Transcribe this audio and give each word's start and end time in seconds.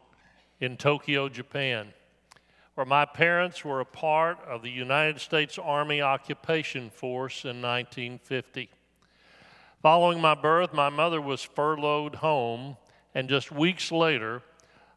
in 0.60 0.78
Tokyo, 0.78 1.28
Japan, 1.28 1.88
where 2.76 2.86
my 2.86 3.06
parents 3.06 3.66
were 3.66 3.80
a 3.80 3.86
part 3.86 4.38
of 4.48 4.62
the 4.62 4.70
United 4.70 5.20
States 5.20 5.58
Army 5.58 6.04
occupation 6.04 6.92
force 6.92 7.46
in 7.46 7.64
1950. 7.64 8.70
Following 9.82 10.22
my 10.22 10.36
birth, 10.36 10.72
my 10.72 10.90
mother 10.90 11.20
was 11.20 11.42
furloughed 11.42 12.18
home 12.18 12.78
and 13.14 13.30
just 13.30 13.52
weeks 13.52 13.92
later, 13.92 14.42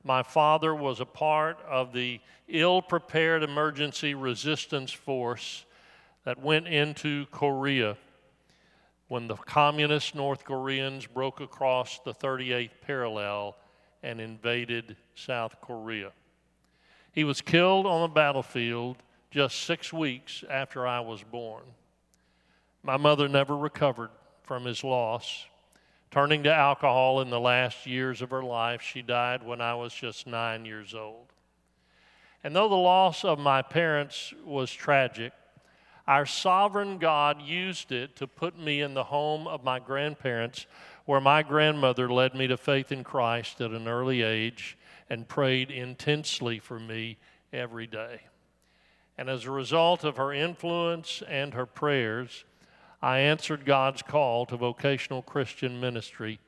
my 0.02 0.22
father 0.22 0.74
was 0.74 1.00
a 1.00 1.06
part 1.06 1.58
of 1.68 1.92
the 1.92 2.20
ill 2.48 2.80
prepared 2.80 3.42
emergency 3.42 4.14
resistance 4.14 4.92
force 4.92 5.64
that 6.24 6.40
went 6.40 6.68
into 6.68 7.26
Korea 7.26 7.96
when 9.08 9.28
the 9.28 9.36
communist 9.36 10.14
North 10.14 10.44
Koreans 10.44 11.06
broke 11.06 11.40
across 11.40 12.00
the 12.00 12.12
38th 12.12 12.70
parallel 12.82 13.56
and 14.02 14.20
invaded 14.20 14.96
South 15.14 15.60
Korea. 15.60 16.12
He 17.12 17.24
was 17.24 17.40
killed 17.40 17.86
on 17.86 18.02
the 18.02 18.14
battlefield 18.14 18.96
just 19.30 19.62
six 19.64 19.92
weeks 19.92 20.44
after 20.48 20.86
I 20.86 21.00
was 21.00 21.22
born. 21.22 21.64
My 22.82 22.96
mother 22.96 23.28
never 23.28 23.56
recovered 23.56 24.10
from 24.42 24.64
his 24.64 24.84
loss 24.84 25.46
turning 26.16 26.44
to 26.44 26.54
alcohol 26.54 27.20
in 27.20 27.28
the 27.28 27.38
last 27.38 27.84
years 27.84 28.22
of 28.22 28.30
her 28.30 28.42
life. 28.42 28.80
She 28.80 29.02
died 29.02 29.42
when 29.42 29.60
I 29.60 29.74
was 29.74 29.92
just 29.92 30.26
nine 30.26 30.64
years 30.64 30.94
old. 30.94 31.26
And 32.42 32.56
though 32.56 32.70
the 32.70 32.74
loss 32.74 33.22
of 33.22 33.38
my 33.38 33.60
parents 33.60 34.32
was 34.42 34.72
tragic, 34.72 35.34
our 36.08 36.24
sovereign 36.24 36.96
God 36.96 37.42
used 37.42 37.92
it 37.92 38.16
to 38.16 38.26
put 38.26 38.58
me 38.58 38.80
in 38.80 38.94
the 38.94 39.04
home 39.04 39.46
of 39.46 39.62
my 39.62 39.78
grandparents, 39.78 40.64
where 41.04 41.20
my 41.20 41.42
grandmother 41.42 42.10
led 42.10 42.34
me 42.34 42.46
to 42.46 42.56
faith 42.56 42.90
in 42.90 43.04
Christ 43.04 43.60
at 43.60 43.72
an 43.72 43.86
early 43.86 44.22
age 44.22 44.78
and 45.10 45.28
prayed 45.28 45.70
intensely 45.70 46.58
for 46.58 46.80
me 46.80 47.18
every 47.52 47.86
day. 47.86 48.22
And 49.18 49.28
as 49.28 49.44
a 49.44 49.50
result 49.50 50.02
of 50.02 50.16
her 50.16 50.32
influence 50.32 51.22
and 51.28 51.52
her 51.52 51.66
prayers, 51.66 52.45
I 53.02 53.18
answered 53.18 53.64
God's 53.64 54.02
call 54.02 54.46
to 54.46 54.56
vocational 54.56 55.22
Christian 55.22 55.80
ministry 55.80 56.40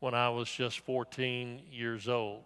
when 0.00 0.14
I 0.14 0.28
was 0.28 0.48
just 0.48 0.80
14 0.80 1.62
years 1.72 2.08
old. 2.08 2.42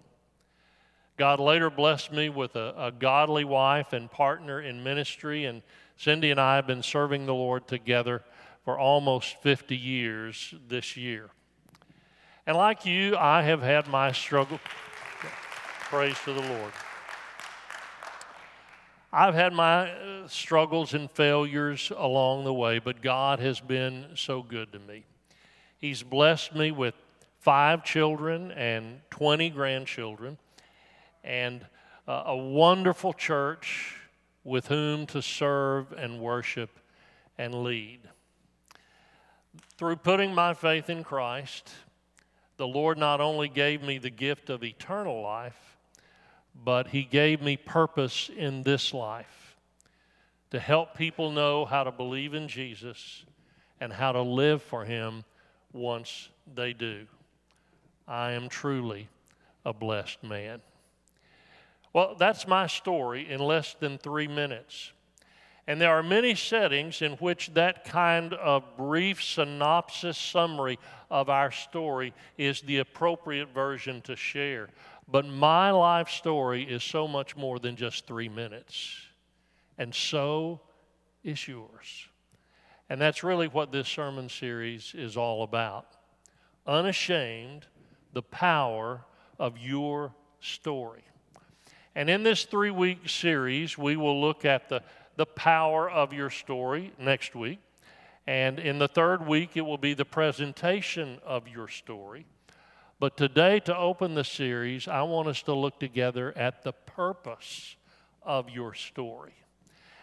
God 1.17 1.39
later 1.39 1.69
blessed 1.69 2.13
me 2.13 2.31
with 2.31 2.57
a, 2.57 2.75
a, 2.79 2.91
godly 2.91 3.45
wife 3.45 3.93
and 3.93 4.11
partner 4.11 4.63
in 4.63 4.83
ministry, 4.83 5.45
and 5.45 5.61
Cindy 5.99 6.31
and 6.31 6.41
I 6.41 6.57
have 6.57 6.67
been 6.67 6.83
serving 6.83 7.27
the 7.27 7.35
Lord 7.35 7.69
together 7.69 8.23
for 8.65 8.79
almost 8.79 9.37
50 9.43 9.77
years 9.77 10.55
this 10.69 10.97
year. 10.97 11.29
And 12.47 12.57
like 12.57 12.87
you, 12.87 13.17
I 13.19 13.43
have 13.43 13.61
had 13.61 13.87
my 13.87 14.13
struggle. 14.13 14.61
Praise 15.91 16.17
to 16.25 16.33
the 16.33 16.41
Lord. 16.41 16.73
I've 19.13 19.35
had 19.35 19.53
my 19.53 19.91
uh, 19.91 20.29
struggles 20.29 20.95
and 20.95 21.11
failures 21.11 21.91
along 21.97 22.45
the 22.45 22.55
way, 22.55 22.79
but 22.79 23.03
God 23.03 23.41
has 23.41 23.59
been 23.59 24.07
so 24.15 24.41
good 24.41 24.71
to 24.73 24.79
me. 24.79 25.05
He's 25.79 26.05
blessed 26.05 26.55
me 26.55 26.71
with 26.71 26.95
five 27.41 27.83
children 27.83 28.53
and 28.53 29.01
20 29.11 29.51
grandchildren, 29.51 30.39
and 31.25 31.67
uh, 32.07 32.23
a 32.27 32.37
wonderful 32.37 33.13
church 33.13 33.97
with 34.45 34.69
whom 34.69 35.07
to 35.07 35.21
serve 35.21 35.91
and 35.91 36.21
worship 36.21 36.71
and 37.37 37.65
lead. 37.65 38.01
Through 39.77 39.97
putting 39.97 40.33
my 40.33 40.55
faith 40.55 40.89
in 40.89 41.03
Christ, 41.03 41.69
the 42.59 42.69
Lord 42.69 42.97
not 42.97 43.21
only 43.21 43.49
gave 43.49 43.83
me 43.83 43.99
the 43.99 44.11
gift 44.11 44.51
of 44.51 44.63
eternal 44.63 45.21
life, 45.21 45.79
but 46.55 46.89
He 46.89 47.05
gave 47.05 47.41
me 47.43 47.57
purpose 47.57 48.31
in 48.35 48.63
this 48.63 48.93
life 48.93 49.57
to 50.51 50.59
help 50.59 50.97
people 50.97 51.31
know 51.31 51.65
how 51.65 51.85
to 51.85 51.93
believe 51.93 52.35
in 52.35 52.49
Jesus 52.49 53.25
and 53.81 53.93
how 53.93 54.13
to 54.13 54.23
live 54.23 54.63
for 54.63 54.85
Him 54.85 55.25
once 55.73 56.29
they 56.55 56.73
do. 56.73 57.07
I 58.07 58.33
am 58.33 58.49
truly 58.49 59.09
a 59.65 59.73
blessed 59.73 60.23
man. 60.23 60.61
Well, 61.93 62.15
that's 62.19 62.47
my 62.47 62.67
story 62.67 63.31
in 63.31 63.41
less 63.41 63.75
than 63.75 63.99
three 63.99 64.29
minutes. 64.29 64.93
And 65.67 65.81
there 65.81 65.93
are 65.93 66.03
many 66.03 66.35
settings 66.35 67.03
in 67.03 67.13
which 67.13 67.55
that 67.55 67.85
kind 67.85 68.35
of 68.35 68.65
brief 68.77 69.23
synopsis 69.23 70.19
summary 70.19 70.79
of 71.11 71.29
our 71.29 71.53
story 71.53 72.13
is 72.37 72.61
the 72.63 72.79
appropriate 72.79 73.55
version 73.55 74.01
to 74.03 74.17
share. 74.17 74.71
But 75.11 75.27
my 75.27 75.71
life 75.71 76.09
story 76.09 76.63
is 76.63 76.85
so 76.85 77.09
much 77.09 77.37
more 77.37 77.59
than 77.59 77.77
just 77.77 78.07
three 78.07 78.29
minutes. 78.29 78.97
And 79.77 79.95
so 79.95 80.61
is 81.25 81.49
yours. 81.49 82.09
And 82.89 83.01
that's 83.01 83.23
really 83.23 83.49
what 83.49 83.73
this 83.73 83.89
sermon 83.89 84.29
series 84.29 84.95
is 84.95 85.17
all 85.17 85.43
about. 85.43 85.87
Unashamed, 86.67 87.67
the 88.13 88.23
power 88.23 89.05
of 89.39 89.59
your 89.59 90.13
story. 90.41 91.03
And 91.95 92.09
in 92.09 92.23
this 92.23 92.45
three 92.45 92.71
week 92.71 93.09
series, 93.09 93.77
we 93.77 93.97
will 93.97 94.21
look 94.21 94.45
at 94.45 94.69
the, 94.69 94.83
the 95.17 95.27
power 95.27 95.91
of 95.91 96.13
your 96.13 96.31
story 96.31 96.93
next 96.99 97.35
week. 97.35 97.59
And 98.27 98.61
in 98.61 98.79
the 98.79 98.89
third 98.89 99.27
week, 99.27 99.57
it 99.57 99.63
will 99.63 99.79
be 99.79 99.95
the 99.95 100.05
presentation 100.05 101.19
of 101.25 101.49
your 101.49 101.67
story. 101.69 102.27
But 103.01 103.17
today, 103.17 103.61
to 103.61 103.75
open 103.75 104.15
the 104.15 104.25
series, 104.25 104.87
I 104.87 105.01
want 105.03 105.27
us 105.27 105.41
to 105.45 105.55
look 105.55 105.81
together 105.81 106.37
at 106.37 106.63
the 106.63 106.73
purpose 106.73 107.77
of 108.23 108.51
your 108.51 108.75
story. 108.75 109.33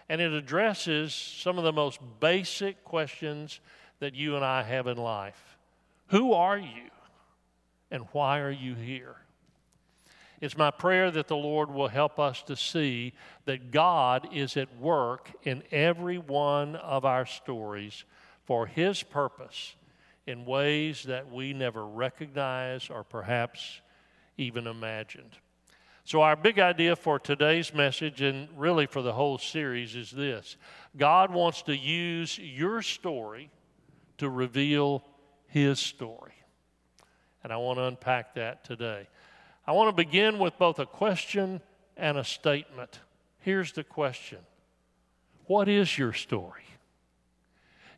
And 0.09 0.19
it 0.19 0.34
addresses 0.34 1.13
some 1.13 1.59
of 1.59 1.63
the 1.63 1.72
most 1.72 2.00
basic 2.19 2.84
questions 2.84 3.59
that 4.00 4.16
you 4.16 4.36
and 4.36 4.44
I 4.44 4.63
have 4.63 4.88
in 4.88 4.97
life 4.97 5.57
Who 6.07 6.34
are 6.34 6.57
you? 6.57 6.90
And 7.91 8.06
why 8.13 8.40
are 8.40 8.52
you 8.52 8.74
here? 8.74 9.16
It's 10.41 10.57
my 10.57 10.72
prayer 10.72 11.12
that 11.12 11.28
the 11.28 11.38
Lord 11.38 11.69
will 11.69 11.88
help 11.88 12.18
us 12.18 12.41
to 12.44 12.56
see 12.56 13.13
that 13.46 13.69
God 13.69 14.28
is 14.34 14.57
at 14.57 14.75
work 14.80 15.31
in 15.44 15.62
every 15.72 16.18
one 16.18 16.75
of 16.75 17.06
our 17.06 17.28
stories 17.28 18.06
for 18.46 18.66
His 18.66 19.03
purpose 19.03 19.75
in 20.27 20.45
ways 20.45 21.03
that 21.03 21.31
we 21.31 21.53
never 21.53 21.88
recognize 21.88 22.89
or 22.89 23.03
perhaps 23.03 23.81
even 24.38 24.67
imagined. 24.67 25.38
So, 26.03 26.21
our 26.21 26.35
big 26.35 26.59
idea 26.59 26.95
for 26.95 27.19
today's 27.19 27.73
message, 27.73 28.21
and 28.21 28.47
really 28.55 28.85
for 28.85 29.01
the 29.01 29.13
whole 29.13 29.38
series, 29.38 29.95
is 29.95 30.11
this 30.11 30.55
God 30.95 31.33
wants 31.33 31.63
to 31.63 31.75
use 31.75 32.38
your 32.38 32.81
story 32.81 33.49
to 34.17 34.29
reveal 34.29 35.03
His 35.47 35.79
story. 35.79 36.33
And 37.44 37.51
I 37.51 37.57
want 37.57 37.79
to 37.79 37.83
unpack 37.83 38.35
that 38.35 38.63
today. 38.63 39.07
I 39.65 39.71
want 39.71 39.89
to 39.89 40.03
begin 40.03 40.39
with 40.39 40.57
both 40.57 40.79
a 40.79 40.85
question 40.85 41.61
and 41.97 42.17
a 42.17 42.23
statement. 42.23 42.99
Here's 43.39 43.73
the 43.73 43.83
question 43.83 44.39
What 45.45 45.67
is 45.67 45.97
your 45.97 46.13
story? 46.13 46.63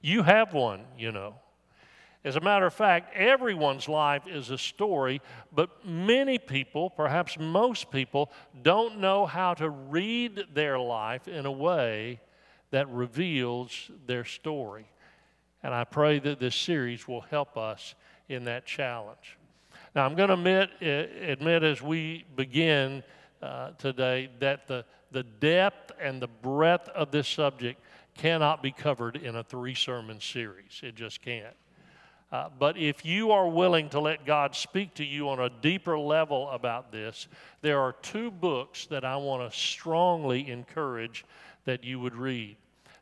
You 0.01 0.23
have 0.23 0.53
one, 0.53 0.81
you 0.97 1.11
know. 1.11 1.35
As 2.25 2.35
a 2.35 2.41
matter 2.41 2.65
of 2.65 2.73
fact, 2.73 3.15
everyone's 3.15 3.87
life 3.87 4.23
is 4.27 4.49
a 4.49 4.57
story, 4.57 5.21
but 5.53 5.85
many 5.85 6.37
people, 6.37 6.89
perhaps 6.89 7.37
most 7.39 7.91
people, 7.91 8.29
don't 8.61 8.99
know 8.99 9.25
how 9.25 9.53
to 9.53 9.69
read 9.69 10.43
their 10.53 10.77
life 10.77 11.29
in 11.29 11.45
a 11.45 11.51
way 11.51 12.19
that 12.71 12.89
reveals 12.89 13.89
their 14.05 14.25
story. 14.25 14.85
And 15.63 15.73
I 15.73 15.85
pray 15.85 16.19
that 16.19 16.39
this 16.39 16.55
series 16.55 17.07
will 17.07 17.21
help 17.21 17.57
us 17.57 17.95
in 18.27 18.43
that 18.45 18.65
challenge. 18.65 19.37
Now, 19.95 20.05
I'm 20.05 20.15
going 20.15 20.27
to 20.27 20.35
admit, 20.35 20.69
eh, 20.81 21.31
admit 21.31 21.63
as 21.63 21.81
we 21.81 22.25
begin 22.35 23.01
uh, 23.41 23.71
today 23.71 24.29
that 24.39 24.67
the, 24.67 24.83
the 25.11 25.23
depth 25.23 25.93
and 26.01 26.21
the 26.21 26.27
breadth 26.27 26.89
of 26.89 27.11
this 27.11 27.29
subject 27.29 27.81
cannot 28.15 28.61
be 28.61 28.71
covered 28.71 29.15
in 29.15 29.37
a 29.37 29.43
three 29.43 29.73
sermon 29.73 30.19
series. 30.19 30.81
It 30.83 30.95
just 30.95 31.21
can't. 31.21 31.55
Uh, 32.31 32.47
but 32.59 32.77
if 32.77 33.03
you 33.03 33.31
are 33.31 33.47
willing 33.47 33.89
to 33.89 33.99
let 33.99 34.25
God 34.25 34.55
speak 34.55 34.93
to 34.95 35.03
you 35.03 35.29
on 35.29 35.39
a 35.39 35.49
deeper 35.49 35.97
level 35.97 36.49
about 36.51 36.91
this, 36.91 37.27
there 37.61 37.79
are 37.79 37.93
two 37.93 38.29
books 38.29 38.85
that 38.87 39.03
I 39.03 39.15
want 39.17 39.51
to 39.51 39.57
strongly 39.57 40.49
encourage 40.49 41.25
that 41.65 41.83
you 41.83 41.99
would 41.99 42.15
read. 42.15 42.55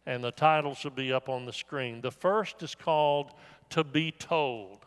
And 0.06 0.24
the 0.24 0.32
titles 0.32 0.84
will 0.84 0.92
be 0.92 1.12
up 1.12 1.28
on 1.28 1.46
the 1.46 1.52
screen. 1.52 2.00
The 2.00 2.12
first 2.12 2.64
is 2.64 2.74
called 2.74 3.32
To 3.72 3.84
Be 3.84 4.12
Told 4.12 4.80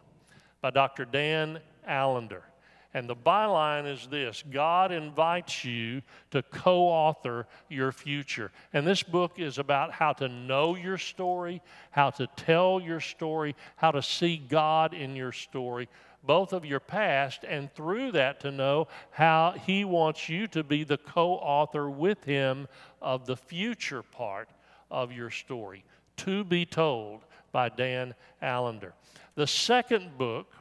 by 0.62 0.70
Dr. 0.70 1.04
Dan 1.04 1.60
Allender. 1.86 2.42
And 2.92 3.08
the 3.08 3.16
byline 3.16 3.90
is 3.90 4.08
this 4.08 4.42
God 4.50 4.90
invites 4.90 5.64
you 5.64 6.02
to 6.32 6.42
co 6.42 6.88
author 6.88 7.46
your 7.68 7.92
future. 7.92 8.50
And 8.72 8.86
this 8.86 9.02
book 9.02 9.38
is 9.38 9.58
about 9.58 9.92
how 9.92 10.12
to 10.14 10.28
know 10.28 10.74
your 10.74 10.98
story, 10.98 11.62
how 11.92 12.10
to 12.10 12.26
tell 12.36 12.80
your 12.80 13.00
story, 13.00 13.54
how 13.76 13.92
to 13.92 14.02
see 14.02 14.36
God 14.36 14.92
in 14.92 15.14
your 15.14 15.30
story, 15.30 15.88
both 16.24 16.52
of 16.52 16.64
your 16.64 16.80
past, 16.80 17.44
and 17.44 17.72
through 17.74 18.12
that 18.12 18.40
to 18.40 18.50
know 18.50 18.88
how 19.10 19.54
He 19.64 19.84
wants 19.84 20.28
you 20.28 20.48
to 20.48 20.64
be 20.64 20.82
the 20.82 20.98
co 20.98 21.34
author 21.34 21.88
with 21.88 22.24
Him 22.24 22.66
of 23.00 23.24
the 23.24 23.36
future 23.36 24.02
part 24.02 24.48
of 24.90 25.12
your 25.12 25.30
story. 25.30 25.84
To 26.18 26.42
be 26.42 26.66
told 26.66 27.20
by 27.52 27.68
Dan 27.68 28.14
Allender. 28.42 28.94
The 29.36 29.46
second 29.46 30.18
book 30.18 30.52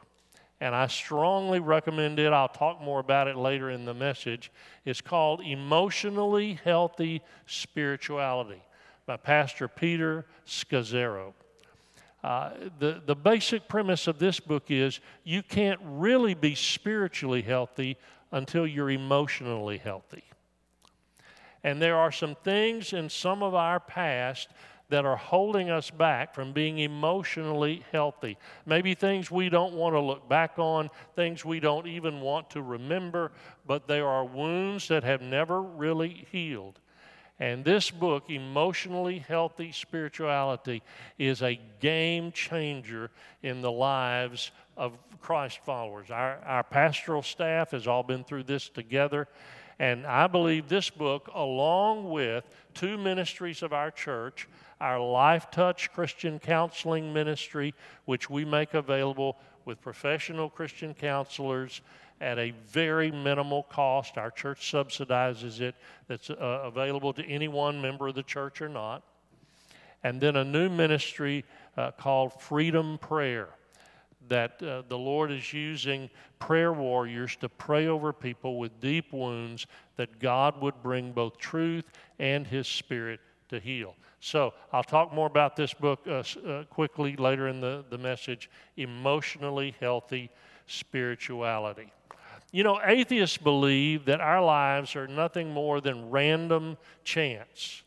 and 0.60 0.74
I 0.74 0.86
strongly 0.88 1.58
recommend 1.58 2.18
it. 2.18 2.32
I'll 2.32 2.48
talk 2.48 2.80
more 2.82 3.00
about 3.00 3.28
it 3.28 3.36
later 3.36 3.70
in 3.70 3.84
the 3.84 3.94
message. 3.94 4.52
It's 4.84 5.00
called 5.00 5.40
Emotionally 5.40 6.58
Healthy 6.64 7.22
Spirituality 7.46 8.62
by 9.06 9.16
Pastor 9.16 9.68
Peter 9.68 10.26
Scazzero. 10.46 11.32
Uh, 12.22 12.50
the, 12.78 13.02
the 13.06 13.14
basic 13.14 13.66
premise 13.66 14.06
of 14.06 14.18
this 14.18 14.38
book 14.38 14.70
is 14.70 15.00
you 15.24 15.42
can't 15.42 15.80
really 15.82 16.34
be 16.34 16.54
spiritually 16.54 17.40
healthy 17.40 17.96
until 18.30 18.66
you're 18.66 18.90
emotionally 18.90 19.78
healthy. 19.78 20.24
And 21.64 21.80
there 21.80 21.96
are 21.96 22.12
some 22.12 22.34
things 22.34 22.92
in 22.92 23.08
some 23.08 23.42
of 23.42 23.54
our 23.54 23.80
past 23.80 24.48
that 24.90 25.06
are 25.06 25.16
holding 25.16 25.70
us 25.70 25.90
back 25.90 26.34
from 26.34 26.52
being 26.52 26.78
emotionally 26.78 27.84
healthy. 27.92 28.36
Maybe 28.66 28.94
things 28.94 29.30
we 29.30 29.48
don't 29.48 29.74
want 29.74 29.94
to 29.94 30.00
look 30.00 30.28
back 30.28 30.58
on, 30.58 30.90
things 31.16 31.44
we 31.44 31.60
don't 31.60 31.86
even 31.86 32.20
want 32.20 32.50
to 32.50 32.62
remember, 32.62 33.32
but 33.66 33.88
there 33.88 34.06
are 34.06 34.24
wounds 34.24 34.88
that 34.88 35.04
have 35.04 35.22
never 35.22 35.62
really 35.62 36.26
healed. 36.30 36.78
And 37.38 37.64
this 37.64 37.90
book, 37.90 38.28
Emotionally 38.28 39.20
Healthy 39.20 39.72
Spirituality, 39.72 40.82
is 41.18 41.42
a 41.42 41.58
game 41.80 42.32
changer 42.32 43.10
in 43.42 43.62
the 43.62 43.72
lives 43.72 44.50
of 44.76 44.98
Christ 45.22 45.60
followers. 45.64 46.10
Our, 46.10 46.38
our 46.44 46.62
pastoral 46.62 47.22
staff 47.22 47.70
has 47.70 47.86
all 47.86 48.02
been 48.02 48.24
through 48.24 48.42
this 48.42 48.68
together. 48.68 49.26
And 49.80 50.06
I 50.06 50.26
believe 50.26 50.68
this 50.68 50.90
book, 50.90 51.30
along 51.34 52.10
with 52.10 52.44
two 52.74 52.98
ministries 52.98 53.62
of 53.62 53.72
our 53.72 53.90
church, 53.90 54.46
our 54.78 55.00
Life 55.00 55.50
Touch 55.50 55.90
Christian 55.94 56.38
Counseling 56.38 57.14
Ministry, 57.14 57.72
which 58.04 58.28
we 58.28 58.44
make 58.44 58.74
available 58.74 59.38
with 59.64 59.80
professional 59.80 60.50
Christian 60.50 60.92
counselors 60.92 61.80
at 62.20 62.38
a 62.38 62.50
very 62.68 63.10
minimal 63.10 63.62
cost. 63.62 64.18
Our 64.18 64.30
church 64.30 64.70
subsidizes 64.70 65.62
it, 65.62 65.74
that's 66.08 66.28
uh, 66.28 66.34
available 66.34 67.14
to 67.14 67.24
any 67.24 67.48
one 67.48 67.80
member 67.80 68.08
of 68.08 68.14
the 68.14 68.22
church 68.22 68.60
or 68.60 68.68
not. 68.68 69.02
And 70.04 70.20
then 70.20 70.36
a 70.36 70.44
new 70.44 70.68
ministry 70.68 71.46
uh, 71.78 71.92
called 71.92 72.38
Freedom 72.38 72.98
Prayer 72.98 73.48
that 74.30 74.62
uh, 74.62 74.82
the 74.88 74.96
Lord 74.96 75.30
is 75.30 75.52
using 75.52 76.08
prayer 76.38 76.72
warriors 76.72 77.36
to 77.36 77.48
pray 77.48 77.88
over 77.88 78.12
people 78.12 78.58
with 78.58 78.80
deep 78.80 79.12
wounds 79.12 79.66
that 79.96 80.18
God 80.18 80.60
would 80.62 80.82
bring 80.82 81.12
both 81.12 81.36
truth 81.36 81.84
and 82.18 82.46
His 82.46 82.66
Spirit 82.66 83.20
to 83.50 83.60
heal. 83.60 83.94
So 84.20 84.54
I'll 84.72 84.84
talk 84.84 85.12
more 85.12 85.26
about 85.26 85.56
this 85.56 85.74
book 85.74 86.00
uh, 86.06 86.22
uh, 86.46 86.64
quickly 86.64 87.16
later 87.16 87.48
in 87.48 87.60
the, 87.60 87.84
the 87.90 87.98
message 87.98 88.48
Emotionally 88.76 89.74
Healthy 89.80 90.30
Spirituality. 90.66 91.92
You 92.52 92.64
know, 92.64 92.80
atheists 92.84 93.36
believe 93.36 94.04
that 94.06 94.20
our 94.20 94.42
lives 94.42 94.96
are 94.96 95.06
nothing 95.06 95.50
more 95.50 95.80
than 95.80 96.10
random 96.10 96.76
chance, 97.04 97.82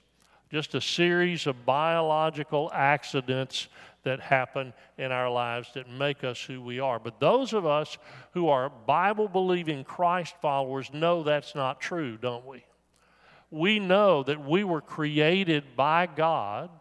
just 0.52 0.74
a 0.76 0.82
series 0.82 1.48
of 1.48 1.66
biological 1.66 2.72
accidents 2.74 3.68
that 4.04 4.20
happen 4.20 4.74
in 4.98 5.12
our 5.12 5.30
lives 5.30 5.70
that 5.74 5.90
make 5.90 6.24
us 6.24 6.42
who 6.42 6.62
we 6.62 6.80
are. 6.80 7.00
But 7.00 7.20
those 7.20 7.54
of 7.54 7.66
us 7.66 7.98
who 8.34 8.50
are 8.50 8.70
Bible 8.70 9.28
believing 9.28 9.84
Christ 9.84 10.36
followers 10.42 10.92
know 10.94 11.24
that's 11.24 11.56
not 11.56 11.80
true, 11.80 12.18
don't 12.18 12.46
we? 12.46 12.64
we 13.54 13.78
know 13.78 14.24
that 14.24 14.44
we 14.44 14.64
were 14.64 14.82
created 14.82 15.76
by 15.76 16.08
God 16.08 16.72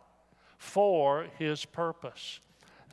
for 0.57 1.27
His 1.39 1.67
purpose. 1.67 2.41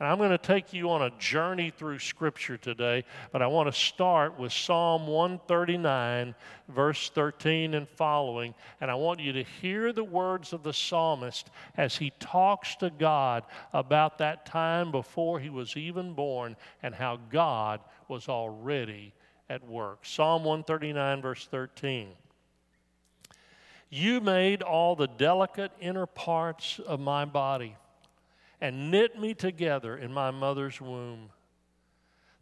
And 0.00 0.08
I'm 0.08 0.16
going 0.16 0.30
to 0.30 0.38
take 0.38 0.72
you 0.72 0.90
on 0.90 1.02
a 1.02 1.10
journey 1.18 1.70
through 1.70 1.98
Scripture 1.98 2.56
today, 2.56 3.04
but 3.32 3.42
I 3.42 3.46
want 3.48 3.70
to 3.70 3.78
start 3.78 4.38
with 4.38 4.50
Psalm 4.50 5.06
139, 5.06 6.34
verse 6.68 7.10
13 7.10 7.74
and 7.74 7.86
following. 7.86 8.54
And 8.80 8.90
I 8.90 8.94
want 8.94 9.20
you 9.20 9.34
to 9.34 9.42
hear 9.42 9.92
the 9.92 10.02
words 10.02 10.54
of 10.54 10.62
the 10.62 10.72
psalmist 10.72 11.50
as 11.76 11.98
he 11.98 12.14
talks 12.18 12.76
to 12.76 12.88
God 12.88 13.44
about 13.74 14.16
that 14.18 14.46
time 14.46 14.90
before 14.90 15.38
he 15.38 15.50
was 15.50 15.76
even 15.76 16.14
born 16.14 16.56
and 16.82 16.94
how 16.94 17.18
God 17.30 17.80
was 18.08 18.26
already 18.26 19.12
at 19.50 19.68
work. 19.68 20.06
Psalm 20.06 20.44
139, 20.44 21.20
verse 21.20 21.46
13. 21.50 22.08
You 23.90 24.22
made 24.22 24.62
all 24.62 24.96
the 24.96 25.08
delicate 25.08 25.72
inner 25.78 26.06
parts 26.06 26.80
of 26.86 27.00
my 27.00 27.26
body 27.26 27.76
and 28.60 28.90
knit 28.90 29.18
me 29.18 29.34
together 29.34 29.96
in 29.96 30.12
my 30.12 30.30
mother's 30.30 30.80
womb. 30.80 31.30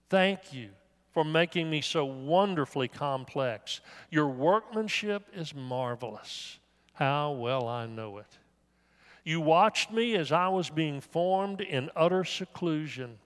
Thank 0.09 0.53
you 0.53 0.71
for 1.13 1.25
making 1.25 1.71
me 1.71 1.81
so 1.81 2.05
wonderfully 2.05 2.89
complex. 2.89 3.81
Your 4.11 4.29
workmanship 4.29 5.29
is 5.35 5.55
marvelous. 5.55 6.59
How 6.95 7.33
well 7.33 7.69
I 7.69 7.87
know 7.87 8.19
it. 8.19 8.39
You 9.25 9.41
watched 9.41 9.93
me 9.93 10.17
as 10.17 10.33
I 10.33 10.49
was 10.49 10.71
being 10.71 11.01
formed 11.01 11.61
in 11.61 11.91
utter 11.95 12.25
seclusion, 12.25 13.19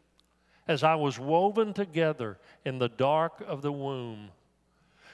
as 0.67 0.83
I 0.83 0.97
was 0.97 1.19
woven 1.19 1.73
together 1.73 2.39
in 2.65 2.79
the 2.79 2.89
dark 2.89 3.43
of 3.47 3.63
the 3.63 3.73
womb. 3.73 4.31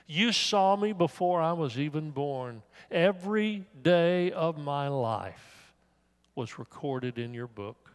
You 0.07 0.33
saw 0.33 0.75
me 0.77 0.93
before 0.93 1.43
I 1.43 1.53
was 1.53 1.79
even 1.79 2.11
born. 2.11 2.63
Every 2.91 3.67
day 3.83 4.33
of 4.33 4.57
my 4.57 4.89
life 4.89 5.57
was 6.38 6.56
recorded 6.56 7.19
in 7.19 7.35
your 7.35 7.49
book. 7.49 7.90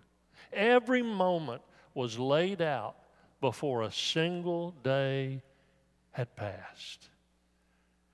Every 0.52 1.02
moment 1.02 1.62
was 1.94 2.20
laid 2.20 2.62
out 2.62 2.98
before 3.40 3.84
a 3.84 3.92
single 3.92 4.72
day 4.84 5.42
had 6.12 6.36
passed. 6.36 7.08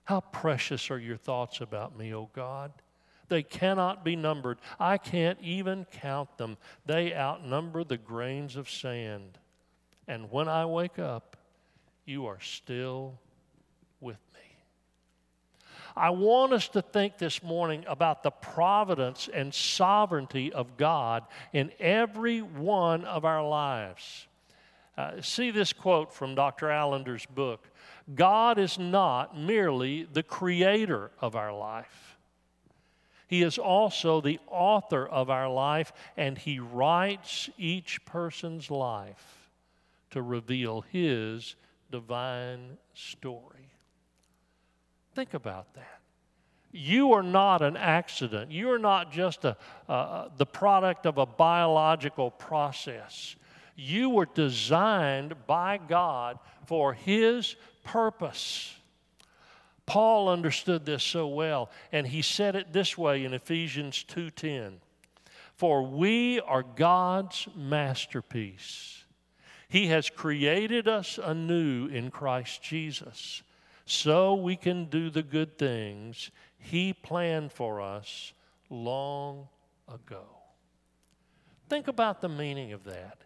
How 0.03 0.19
precious 0.19 0.91
are 0.91 0.99
your 0.99 1.17
thoughts 1.17 1.61
about 1.61 1.97
me, 1.97 2.13
O 2.13 2.29
God? 2.31 2.71
They 3.27 3.41
cannot 3.41 4.05
be 4.05 4.15
numbered. 4.15 4.59
I 4.79 4.99
can't 4.99 5.39
even 5.41 5.85
count 5.85 6.37
them. 6.37 6.57
They 6.85 7.11
outnumber 7.11 7.83
the 7.83 7.97
grains 7.97 8.55
of 8.55 8.69
sand. 8.69 9.39
And 10.07 10.29
when 10.29 10.47
I 10.47 10.63
wake 10.65 10.99
up, 10.99 11.37
you 12.05 12.27
are 12.27 12.39
still. 12.39 13.17
I 15.99 16.11
want 16.11 16.53
us 16.53 16.69
to 16.69 16.81
think 16.81 17.17
this 17.17 17.43
morning 17.43 17.83
about 17.85 18.23
the 18.23 18.31
providence 18.31 19.27
and 19.33 19.53
sovereignty 19.53 20.53
of 20.53 20.77
God 20.77 21.25
in 21.51 21.73
every 21.77 22.41
one 22.41 23.03
of 23.03 23.25
our 23.25 23.45
lives. 23.45 24.27
Uh, 24.97 25.21
see 25.21 25.51
this 25.51 25.73
quote 25.73 26.13
from 26.13 26.35
Dr. 26.35 26.71
Allender's 26.71 27.25
book 27.25 27.67
God 28.15 28.57
is 28.57 28.79
not 28.79 29.37
merely 29.37 30.03
the 30.03 30.23
creator 30.23 31.11
of 31.19 31.35
our 31.35 31.51
life. 31.53 32.17
He 33.27 33.43
is 33.43 33.57
also 33.57 34.21
the 34.21 34.39
author 34.47 35.05
of 35.05 35.29
our 35.29 35.49
life, 35.49 35.91
and 36.15 36.37
He 36.37 36.59
writes 36.59 37.49
each 37.57 38.05
person's 38.05 38.71
life 38.71 39.51
to 40.11 40.21
reveal 40.21 40.79
His 40.79 41.55
divine 41.91 42.77
story. 42.93 43.58
Think 45.13 45.33
about 45.33 45.73
that. 45.75 45.99
You 46.71 47.13
are 47.13 47.23
not 47.23 47.61
an 47.61 47.77
accident. 47.77 48.51
You 48.51 48.71
are 48.71 48.79
not 48.79 49.11
just 49.11 49.43
a, 49.43 49.57
uh, 49.87 50.29
the 50.37 50.45
product 50.45 51.05
of 51.05 51.17
a 51.17 51.25
biological 51.25 52.29
process. 52.29 53.35
You 53.75 54.09
were 54.09 54.27
designed 54.27 55.47
by 55.47 55.77
God 55.77 56.37
for 56.65 56.93
His 56.93 57.55
purpose. 57.83 58.75
Paul 59.87 60.29
understood 60.29 60.85
this 60.85 61.03
so 61.03 61.27
well, 61.27 61.71
and 61.91 62.05
he 62.05 62.21
said 62.21 62.55
it 62.55 62.71
this 62.71 62.95
way 62.95 63.25
in 63.25 63.33
Ephesians 63.33 64.03
2:10. 64.03 64.81
For 65.55 65.81
we 65.81 66.39
are 66.41 66.61
God's 66.61 67.47
masterpiece. 67.55 69.05
He 69.67 69.87
has 69.87 70.09
created 70.09 70.87
us 70.87 71.17
anew 71.17 71.87
in 71.87 72.11
Christ 72.11 72.61
Jesus 72.61 73.41
so 73.89 74.35
we 74.35 74.55
can 74.55 74.85
do 74.85 75.09
the 75.09 75.23
good 75.23 75.57
things 75.57 76.29
He 76.59 76.93
planned 76.93 77.51
for 77.51 77.81
us 77.81 78.33
long 78.69 79.47
ago. 79.91 80.25
Think 81.69 81.87
about 81.87 82.21
the 82.21 82.29
meaning 82.29 82.71
of 82.71 82.83
that. 82.83 83.17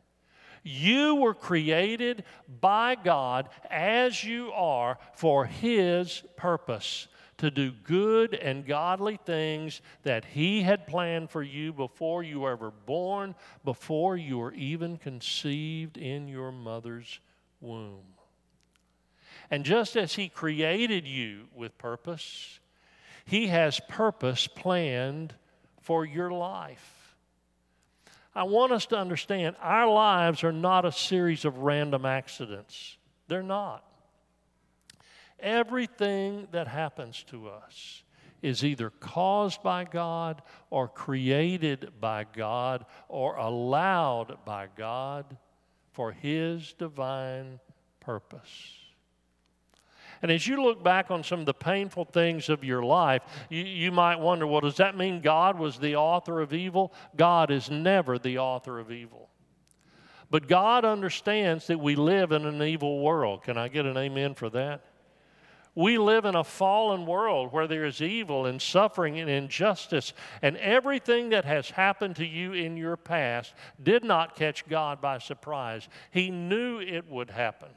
You 0.64 1.16
were 1.16 1.34
created 1.34 2.24
by 2.62 2.96
God 2.96 3.50
as 3.70 4.24
you 4.24 4.54
are 4.54 4.98
for 5.16 5.46
His 5.46 6.24
purpose 6.38 7.10
to 7.40 7.52
do 7.52 7.74
good 7.84 8.34
and 8.34 8.66
godly 8.66 9.20
things 9.26 9.82
that 10.04 10.24
He 10.24 10.62
had 10.62 10.88
planned 10.88 11.30
for 11.30 11.44
you 11.44 11.74
before 11.74 12.24
you 12.24 12.40
were 12.40 12.52
ever 12.52 12.72
born, 12.72 13.36
before 13.66 14.16
you 14.16 14.38
were 14.38 14.54
even 14.54 14.96
conceived 14.96 15.98
in 15.98 16.30
your 16.30 16.54
mother's 16.54 17.20
womb. 17.60 18.06
And 19.52 19.64
just 19.64 19.96
as 19.96 20.16
He 20.16 20.30
created 20.30 21.08
you 21.08 21.48
with 21.56 21.78
purpose, 21.78 22.60
He 23.26 23.48
has 23.48 23.80
purpose 23.88 24.48
planned 24.48 25.34
for 25.82 26.06
your 26.06 26.32
life. 26.32 27.16
I 28.36 28.44
want 28.44 28.72
us 28.72 28.88
to 28.88 28.98
understand 28.98 29.56
our 29.62 29.88
lives 29.88 30.44
are 30.44 30.52
not 30.52 30.86
a 30.86 30.92
series 30.92 31.46
of 31.46 31.60
random 31.60 32.06
accidents. 32.06 32.98
They're 33.28 33.44
not. 33.44 33.84
Everything 35.40 36.48
that 36.52 36.68
happens 36.68 37.24
to 37.28 37.50
us 37.50 38.04
is 38.42 38.64
either 38.64 38.90
caused 38.90 39.62
by 39.62 39.84
God 39.84 40.42
or 40.70 40.88
created 40.88 41.92
by 42.00 42.26
God 42.26 42.86
or 43.08 43.36
allowed 43.36 44.38
by 44.46 44.68
God 44.76 45.38
for 45.92 46.12
His 46.12 46.74
divine 46.74 47.60
purpose. 48.00 48.83
And 50.24 50.32
as 50.32 50.48
you 50.48 50.64
look 50.64 50.82
back 50.82 51.12
on 51.12 51.22
some 51.22 51.42
of 51.42 51.46
the 51.46 51.54
painful 51.54 52.06
things 52.06 52.48
of 52.48 52.64
your 52.64 52.82
life, 52.82 53.24
you, 53.50 53.66
you 53.66 53.92
might 53.92 54.20
wonder 54.20 54.48
well, 54.48 54.62
does 54.62 54.78
that 54.78 54.98
mean 54.98 55.20
God 55.20 55.60
was 55.60 55.78
the 55.78 55.98
author 55.98 56.40
of 56.40 56.54
evil? 56.54 56.94
God 57.18 57.52
is 57.52 57.70
never 57.70 58.18
the 58.18 58.38
author 58.40 58.80
of 58.80 58.90
evil. 58.90 59.30
But 60.32 60.48
God 60.48 60.86
understands 60.86 61.68
that 61.68 61.80
we 61.80 61.96
live 61.96 62.32
in 62.32 62.46
an 62.46 62.64
evil 62.64 63.02
world. 63.02 63.44
Can 63.44 63.58
I 63.58 63.68
get 63.68 63.86
an 63.86 63.98
amen 63.98 64.34
for 64.34 64.50
that? 64.52 64.86
We 65.76 65.98
live 65.98 66.24
in 66.24 66.36
a 66.36 66.44
fallen 66.44 67.06
world 67.06 67.52
where 67.52 67.68
there 67.68 67.86
is 67.86 68.02
evil 68.02 68.46
and 68.46 68.62
suffering 68.62 69.20
and 69.20 69.30
injustice, 69.30 70.14
and 70.42 70.56
everything 70.58 71.30
that 71.30 71.46
has 71.46 71.70
happened 71.72 72.16
to 72.18 72.26
you 72.26 72.54
in 72.54 72.78
your 72.78 72.96
past 72.96 73.54
did 73.82 74.04
not 74.04 74.36
catch 74.36 74.68
God 74.68 75.02
by 75.02 75.18
surprise. 75.18 75.90
He 76.12 76.30
knew 76.30 76.80
it 76.80 77.10
would 77.10 77.32
happen. 77.32 77.70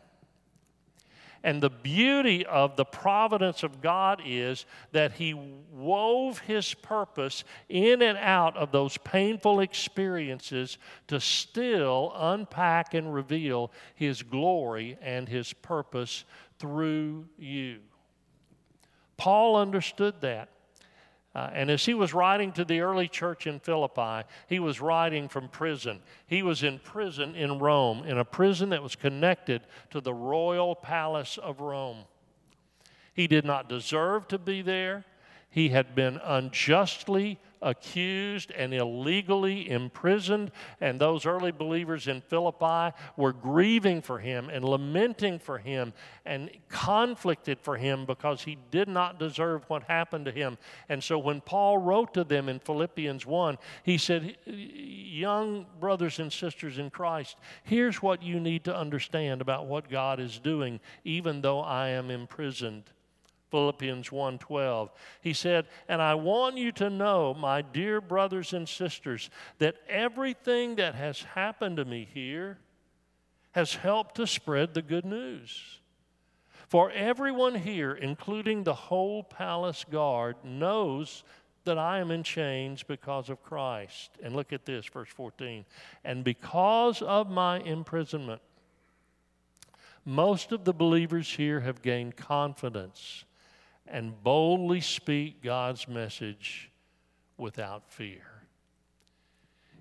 And 1.46 1.62
the 1.62 1.70
beauty 1.70 2.44
of 2.44 2.74
the 2.74 2.84
providence 2.84 3.62
of 3.62 3.80
God 3.80 4.20
is 4.26 4.66
that 4.90 5.12
He 5.12 5.32
wove 5.32 6.40
His 6.40 6.74
purpose 6.74 7.44
in 7.68 8.02
and 8.02 8.18
out 8.18 8.56
of 8.56 8.72
those 8.72 8.96
painful 8.98 9.60
experiences 9.60 10.76
to 11.06 11.20
still 11.20 12.12
unpack 12.16 12.94
and 12.94 13.14
reveal 13.14 13.70
His 13.94 14.24
glory 14.24 14.98
and 15.00 15.28
His 15.28 15.52
purpose 15.52 16.24
through 16.58 17.26
you. 17.38 17.78
Paul 19.16 19.54
understood 19.54 20.16
that. 20.22 20.48
Uh, 21.36 21.50
and 21.52 21.70
as 21.70 21.84
he 21.84 21.92
was 21.92 22.14
writing 22.14 22.50
to 22.50 22.64
the 22.64 22.80
early 22.80 23.06
church 23.06 23.46
in 23.46 23.60
Philippi, 23.60 24.26
he 24.48 24.58
was 24.58 24.80
writing 24.80 25.28
from 25.28 25.50
prison. 25.50 26.00
He 26.26 26.42
was 26.42 26.62
in 26.62 26.78
prison 26.78 27.34
in 27.34 27.58
Rome, 27.58 28.04
in 28.04 28.16
a 28.16 28.24
prison 28.24 28.70
that 28.70 28.82
was 28.82 28.96
connected 28.96 29.60
to 29.90 30.00
the 30.00 30.14
royal 30.14 30.74
palace 30.74 31.36
of 31.36 31.60
Rome. 31.60 32.04
He 33.12 33.26
did 33.26 33.44
not 33.44 33.68
deserve 33.68 34.26
to 34.28 34.38
be 34.38 34.62
there. 34.62 35.04
He 35.50 35.68
had 35.68 35.94
been 35.94 36.18
unjustly 36.24 37.38
accused 37.62 38.50
and 38.52 38.72
illegally 38.72 39.70
imprisoned. 39.70 40.50
And 40.80 41.00
those 41.00 41.26
early 41.26 41.52
believers 41.52 42.08
in 42.08 42.20
Philippi 42.20 42.96
were 43.16 43.32
grieving 43.32 44.02
for 44.02 44.18
him 44.18 44.48
and 44.48 44.64
lamenting 44.64 45.38
for 45.38 45.58
him 45.58 45.92
and 46.24 46.50
conflicted 46.68 47.58
for 47.60 47.76
him 47.76 48.06
because 48.06 48.42
he 48.42 48.58
did 48.70 48.88
not 48.88 49.18
deserve 49.18 49.64
what 49.68 49.84
happened 49.84 50.24
to 50.26 50.32
him. 50.32 50.58
And 50.88 51.02
so 51.02 51.18
when 51.18 51.40
Paul 51.40 51.78
wrote 51.78 52.14
to 52.14 52.24
them 52.24 52.48
in 52.48 52.58
Philippians 52.58 53.26
1, 53.26 53.58
he 53.82 53.98
said, 53.98 54.36
Young 54.46 55.66
brothers 55.80 56.18
and 56.18 56.32
sisters 56.32 56.78
in 56.78 56.90
Christ, 56.90 57.36
here's 57.64 58.02
what 58.02 58.22
you 58.22 58.40
need 58.40 58.64
to 58.64 58.76
understand 58.76 59.40
about 59.40 59.66
what 59.66 59.88
God 59.88 60.20
is 60.20 60.38
doing, 60.38 60.80
even 61.04 61.40
though 61.40 61.60
I 61.60 61.88
am 61.88 62.10
imprisoned. 62.10 62.84
Philippians 63.50 64.10
1:12. 64.10 64.90
He 65.20 65.32
said, 65.32 65.68
"And 65.88 66.02
I 66.02 66.14
want 66.14 66.56
you 66.56 66.72
to 66.72 66.90
know, 66.90 67.32
my 67.32 67.62
dear 67.62 68.00
brothers 68.00 68.52
and 68.52 68.68
sisters, 68.68 69.30
that 69.58 69.76
everything 69.88 70.76
that 70.76 70.94
has 70.94 71.22
happened 71.22 71.76
to 71.76 71.84
me 71.84 72.04
here 72.04 72.58
has 73.52 73.76
helped 73.76 74.16
to 74.16 74.26
spread 74.26 74.74
the 74.74 74.82
good 74.82 75.04
news. 75.04 75.80
For 76.68 76.90
everyone 76.90 77.54
here, 77.54 77.92
including 77.92 78.64
the 78.64 78.74
whole 78.74 79.22
palace 79.22 79.84
guard, 79.84 80.44
knows 80.44 81.22
that 81.64 81.78
I 81.78 81.98
am 81.98 82.10
in 82.10 82.22
chains 82.22 82.82
because 82.82 83.30
of 83.30 83.42
Christ." 83.42 84.10
And 84.22 84.34
look 84.34 84.52
at 84.52 84.66
this, 84.66 84.86
verse 84.86 85.08
14. 85.08 85.64
"And 86.04 86.24
because 86.24 87.00
of 87.02 87.30
my 87.30 87.60
imprisonment, 87.60 88.42
most 90.04 90.52
of 90.52 90.64
the 90.64 90.74
believers 90.74 91.34
here 91.34 91.60
have 91.60 91.82
gained 91.82 92.16
confidence 92.16 93.24
and 93.88 94.22
boldly 94.22 94.80
speak 94.80 95.42
God's 95.42 95.86
message 95.88 96.70
without 97.36 97.88
fear. 97.90 98.22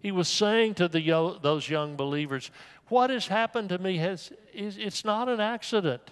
He 0.02 0.12
was 0.12 0.28
saying 0.28 0.76
to 0.76 0.88
the, 0.88 1.40
those 1.42 1.68
young 1.70 1.96
believers, 1.96 2.52
What 2.90 3.10
has 3.10 3.28
happened 3.28 3.70
to 3.70 3.80
me 3.80 3.98
has, 3.98 4.32
is, 4.54 4.78
it's 4.78 5.04
not 5.04 5.30
an 5.30 5.40
accident. 5.40 6.12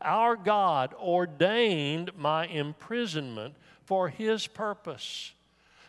Our 0.00 0.34
God 0.34 0.94
ordained 0.94 2.10
my 2.16 2.46
imprisonment 2.46 3.54
for 3.84 4.08
His 4.08 4.48
purpose, 4.48 5.32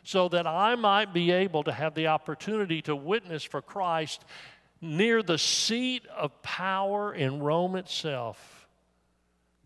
so 0.03 0.29
that 0.29 0.45
I 0.45 0.75
might 0.75 1.13
be 1.13 1.31
able 1.31 1.63
to 1.63 1.71
have 1.71 1.95
the 1.95 2.07
opportunity 2.07 2.83
to 2.83 2.95
witness 2.95 3.43
for 3.43 3.61
Christ 3.61 4.23
near 4.79 5.23
the 5.23 5.37
seat 5.37 6.05
of 6.15 6.39
power 6.43 7.13
in 7.13 7.41
Rome 7.41 7.75
itself, 7.75 8.67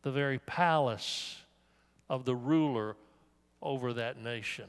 the 0.03 0.12
very 0.12 0.39
palace 0.39 1.38
of 2.10 2.26
the 2.26 2.36
ruler 2.36 2.96
over 3.62 3.94
that 3.94 4.18
nation. 4.18 4.66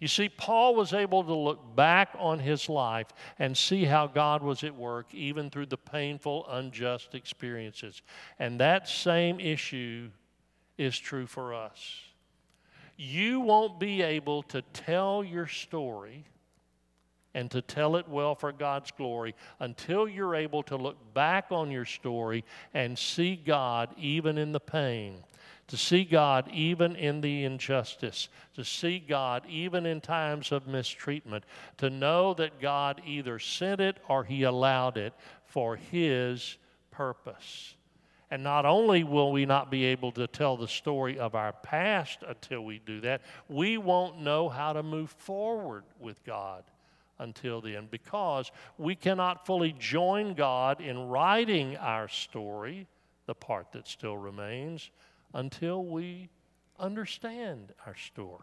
You 0.00 0.08
see, 0.08 0.28
Paul 0.28 0.74
was 0.74 0.92
able 0.92 1.24
to 1.24 1.34
look 1.34 1.76
back 1.76 2.10
on 2.18 2.38
his 2.38 2.68
life 2.68 3.06
and 3.38 3.56
see 3.56 3.84
how 3.84 4.06
God 4.06 4.42
was 4.42 4.64
at 4.64 4.74
work 4.74 5.14
even 5.14 5.50
through 5.50 5.66
the 5.66 5.78
painful, 5.78 6.46
unjust 6.48 7.14
experiences. 7.14 8.02
And 8.38 8.60
that 8.60 8.88
same 8.88 9.40
issue 9.40 10.10
is 10.76 10.98
true 10.98 11.26
for 11.26 11.54
us. 11.54 12.00
You 12.96 13.40
won't 13.40 13.80
be 13.80 14.02
able 14.02 14.42
to 14.44 14.62
tell 14.72 15.24
your 15.24 15.46
story 15.46 16.26
and 17.34 17.50
to 17.50 17.62
tell 17.62 17.96
it 17.96 18.08
well 18.08 18.34
for 18.34 18.52
God's 18.52 18.90
glory 18.92 19.34
until 19.58 20.08
you're 20.08 20.36
able 20.36 20.62
to 20.64 20.76
look 20.76 20.96
back 21.14 21.46
on 21.50 21.70
your 21.70 21.84
story 21.84 22.44
and 22.74 22.96
see 22.98 23.34
God 23.36 23.88
even 23.96 24.38
in 24.38 24.52
the 24.52 24.60
pain 24.60 25.24
to 25.68 25.76
see 25.76 26.04
God 26.04 26.48
even 26.52 26.94
in 26.96 27.20
the 27.20 27.44
injustice, 27.44 28.28
to 28.54 28.64
see 28.64 28.98
God 28.98 29.44
even 29.48 29.86
in 29.86 30.00
times 30.00 30.52
of 30.52 30.66
mistreatment, 30.66 31.44
to 31.78 31.90
know 31.90 32.34
that 32.34 32.60
God 32.60 33.00
either 33.06 33.38
sent 33.38 33.80
it 33.80 33.98
or 34.08 34.24
He 34.24 34.42
allowed 34.42 34.96
it 34.96 35.14
for 35.46 35.76
His 35.76 36.58
purpose. 36.90 37.74
And 38.30 38.42
not 38.42 38.66
only 38.66 39.04
will 39.04 39.32
we 39.32 39.46
not 39.46 39.70
be 39.70 39.84
able 39.84 40.10
to 40.12 40.26
tell 40.26 40.56
the 40.56 40.68
story 40.68 41.18
of 41.18 41.34
our 41.34 41.52
past 41.52 42.18
until 42.26 42.64
we 42.64 42.80
do 42.84 43.00
that, 43.02 43.22
we 43.48 43.78
won't 43.78 44.20
know 44.20 44.48
how 44.48 44.72
to 44.72 44.82
move 44.82 45.10
forward 45.10 45.84
with 46.00 46.24
God 46.24 46.64
until 47.18 47.60
then 47.60 47.86
because 47.90 48.50
we 48.76 48.94
cannot 48.94 49.46
fully 49.46 49.72
join 49.78 50.34
God 50.34 50.80
in 50.80 51.08
writing 51.08 51.76
our 51.76 52.08
story, 52.08 52.86
the 53.26 53.34
part 53.34 53.72
that 53.72 53.86
still 53.86 54.16
remains, 54.16 54.90
until 55.34 55.84
we 55.84 56.30
understand 56.78 57.72
our 57.86 57.96
story. 57.96 58.40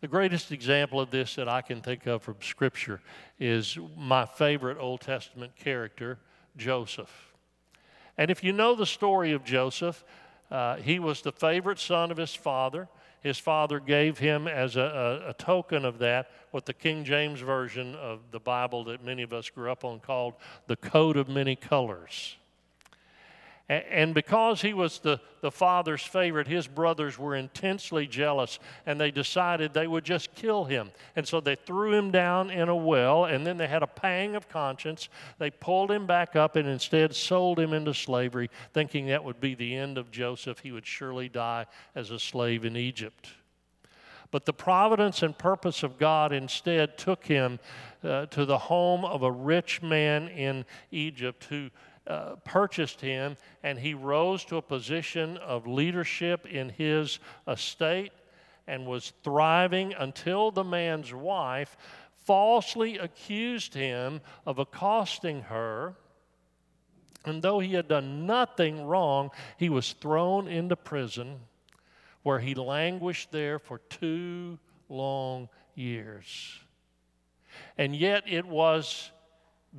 The 0.00 0.08
greatest 0.08 0.50
example 0.50 0.98
of 0.98 1.10
this 1.10 1.34
that 1.34 1.46
I 1.46 1.60
can 1.60 1.82
think 1.82 2.06
of 2.06 2.22
from 2.22 2.36
Scripture 2.40 3.02
is 3.38 3.76
my 3.96 4.24
favorite 4.24 4.78
Old 4.78 5.02
Testament 5.02 5.54
character, 5.56 6.18
Joseph. 6.56 7.34
And 8.16 8.30
if 8.30 8.42
you 8.42 8.52
know 8.52 8.74
the 8.74 8.86
story 8.86 9.32
of 9.32 9.44
Joseph, 9.44 10.02
uh, 10.50 10.76
he 10.76 10.98
was 10.98 11.20
the 11.20 11.32
favorite 11.32 11.78
son 11.78 12.10
of 12.10 12.16
his 12.16 12.34
father. 12.34 12.88
His 13.22 13.38
father 13.38 13.78
gave 13.78 14.18
him, 14.18 14.48
as 14.48 14.76
a, 14.76 14.80
a, 15.26 15.30
a, 15.30 15.34
token 15.34 15.84
of 15.84 15.98
that, 15.98 16.30
what 16.50 16.64
the 16.64 16.72
King 16.72 17.04
James 17.04 17.40
Version 17.40 17.94
of 17.94 18.20
the 18.30 18.40
Bible 18.40 18.84
that 18.84 19.04
many 19.04 19.22
of 19.22 19.34
us 19.34 19.50
grew 19.50 19.70
up 19.70 19.84
on 19.84 20.00
called 20.00 20.34
the 20.66 20.76
coat 20.76 21.18
of 21.18 21.28
many 21.28 21.54
colors. 21.54 22.36
And 23.70 24.14
because 24.14 24.60
he 24.60 24.74
was 24.74 24.98
the, 24.98 25.20
the 25.42 25.50
father's 25.52 26.02
favorite, 26.02 26.48
his 26.48 26.66
brothers 26.66 27.16
were 27.16 27.36
intensely 27.36 28.08
jealous 28.08 28.58
and 28.84 29.00
they 29.00 29.12
decided 29.12 29.72
they 29.72 29.86
would 29.86 30.02
just 30.02 30.34
kill 30.34 30.64
him. 30.64 30.90
And 31.14 31.26
so 31.26 31.40
they 31.40 31.54
threw 31.54 31.94
him 31.94 32.10
down 32.10 32.50
in 32.50 32.68
a 32.68 32.74
well 32.74 33.26
and 33.26 33.46
then 33.46 33.58
they 33.58 33.68
had 33.68 33.84
a 33.84 33.86
pang 33.86 34.34
of 34.34 34.48
conscience. 34.48 35.08
They 35.38 35.50
pulled 35.50 35.92
him 35.92 36.04
back 36.04 36.34
up 36.34 36.56
and 36.56 36.68
instead 36.68 37.14
sold 37.14 37.60
him 37.60 37.72
into 37.72 37.94
slavery, 37.94 38.50
thinking 38.72 39.06
that 39.06 39.22
would 39.22 39.40
be 39.40 39.54
the 39.54 39.76
end 39.76 39.98
of 39.98 40.10
Joseph. 40.10 40.58
He 40.58 40.72
would 40.72 40.86
surely 40.86 41.28
die 41.28 41.66
as 41.94 42.10
a 42.10 42.18
slave 42.18 42.64
in 42.64 42.76
Egypt. 42.76 43.28
But 44.32 44.46
the 44.46 44.52
providence 44.52 45.22
and 45.22 45.38
purpose 45.38 45.84
of 45.84 45.96
God 45.96 46.32
instead 46.32 46.98
took 46.98 47.24
him 47.24 47.60
uh, 48.02 48.26
to 48.26 48.44
the 48.44 48.58
home 48.58 49.04
of 49.04 49.22
a 49.22 49.30
rich 49.30 49.80
man 49.80 50.26
in 50.26 50.64
Egypt 50.90 51.44
who 51.44 51.70
uh, 52.06 52.36
purchased 52.44 53.00
him, 53.00 53.36
and 53.62 53.78
he 53.78 53.94
rose 53.94 54.44
to 54.46 54.56
a 54.56 54.62
position 54.62 55.36
of 55.38 55.66
leadership 55.66 56.46
in 56.46 56.68
his 56.70 57.18
estate 57.46 58.12
and 58.66 58.86
was 58.86 59.12
thriving 59.22 59.92
until 59.94 60.50
the 60.50 60.64
man's 60.64 61.12
wife 61.12 61.76
falsely 62.24 62.98
accused 62.98 63.74
him 63.74 64.20
of 64.46 64.58
accosting 64.58 65.42
her. 65.42 65.94
And 67.24 67.42
though 67.42 67.58
he 67.58 67.74
had 67.74 67.88
done 67.88 68.26
nothing 68.26 68.84
wrong, 68.84 69.30
he 69.58 69.68
was 69.68 69.92
thrown 69.92 70.48
into 70.48 70.76
prison 70.76 71.40
where 72.22 72.38
he 72.38 72.54
languished 72.54 73.32
there 73.32 73.58
for 73.58 73.78
two 73.90 74.58
long 74.88 75.48
years. 75.74 76.58
And 77.78 77.94
yet 77.96 78.24
it 78.26 78.46
was 78.46 79.10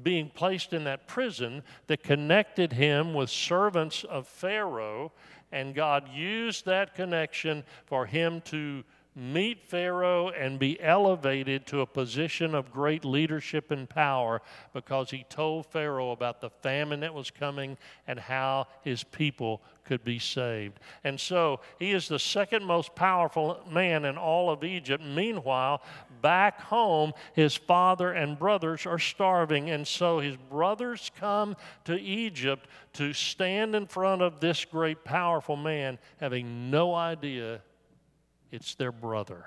being 0.03 0.29
placed 0.29 0.73
in 0.73 0.83
that 0.85 1.07
prison 1.07 1.63
that 1.87 2.03
connected 2.03 2.73
him 2.73 3.13
with 3.13 3.29
servants 3.29 4.03
of 4.05 4.27
Pharaoh, 4.27 5.11
and 5.51 5.75
God 5.75 6.07
used 6.09 6.65
that 6.65 6.95
connection 6.95 7.63
for 7.85 8.05
him 8.05 8.41
to 8.45 8.83
meet 9.15 9.67
Pharaoh 9.67 10.29
and 10.29 10.57
be 10.57 10.81
elevated 10.81 11.65
to 11.67 11.81
a 11.81 11.85
position 11.85 12.55
of 12.55 12.71
great 12.71 13.03
leadership 13.03 13.69
and 13.71 13.89
power 13.89 14.41
because 14.73 15.11
he 15.11 15.25
told 15.29 15.65
Pharaoh 15.65 16.11
about 16.11 16.39
the 16.39 16.49
famine 16.49 17.01
that 17.01 17.13
was 17.13 17.29
coming 17.29 17.77
and 18.07 18.19
how 18.19 18.67
his 18.83 19.03
people 19.03 19.61
could 19.83 20.03
be 20.05 20.19
saved. 20.19 20.79
And 21.03 21.19
so 21.19 21.59
he 21.77 21.91
is 21.91 22.07
the 22.07 22.19
second 22.19 22.63
most 22.63 22.95
powerful 22.95 23.59
man 23.69 24.05
in 24.05 24.17
all 24.17 24.49
of 24.49 24.63
Egypt. 24.63 25.03
Meanwhile, 25.03 25.81
back 26.21 26.61
home, 26.61 27.11
his 27.33 27.55
father 27.55 28.13
and 28.13 28.39
brothers 28.39 28.85
are 28.85 28.99
starving. 28.99 29.71
And 29.71 29.85
so 29.85 30.19
his 30.19 30.37
brothers 30.49 31.11
come 31.19 31.57
to 31.83 31.99
Egypt 31.99 32.69
to 32.93 33.11
stand 33.11 33.75
in 33.75 33.87
front 33.87 34.21
of 34.21 34.39
this 34.39 34.63
great, 34.63 35.03
powerful 35.03 35.57
man, 35.57 35.99
having 36.21 36.71
no 36.71 36.93
idea 36.95 37.61
it's 38.51 38.75
their 38.75 38.91
brother 38.91 39.45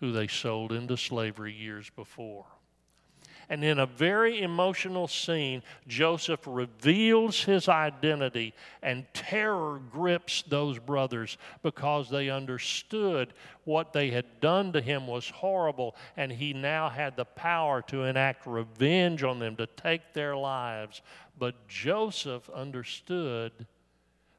who 0.00 0.12
they 0.12 0.26
sold 0.26 0.72
into 0.72 0.96
slavery 0.96 1.52
years 1.52 1.90
before. 1.94 2.46
And 3.48 3.62
in 3.64 3.78
a 3.80 3.86
very 3.86 4.40
emotional 4.40 5.08
scene, 5.08 5.62
Joseph 5.86 6.40
reveals 6.46 7.42
his 7.42 7.68
identity, 7.68 8.54
and 8.82 9.04
terror 9.12 9.80
grips 9.90 10.42
those 10.42 10.78
brothers 10.78 11.36
because 11.62 12.08
they 12.08 12.30
understood 12.30 13.34
what 13.64 13.92
they 13.92 14.10
had 14.10 14.40
done 14.40 14.72
to 14.72 14.80
him 14.80 15.06
was 15.06 15.28
horrible, 15.28 15.96
and 16.16 16.32
he 16.32 16.52
now 16.52 16.88
had 16.88 17.16
the 17.16 17.24
power 17.24 17.82
to 17.82 18.04
enact 18.04 18.46
revenge 18.46 19.22
on 19.22 19.38
them, 19.38 19.56
to 19.56 19.66
take 19.66 20.12
their 20.14 20.36
lives. 20.36 21.02
But 21.38 21.68
Joseph 21.68 22.48
understood 22.50 23.52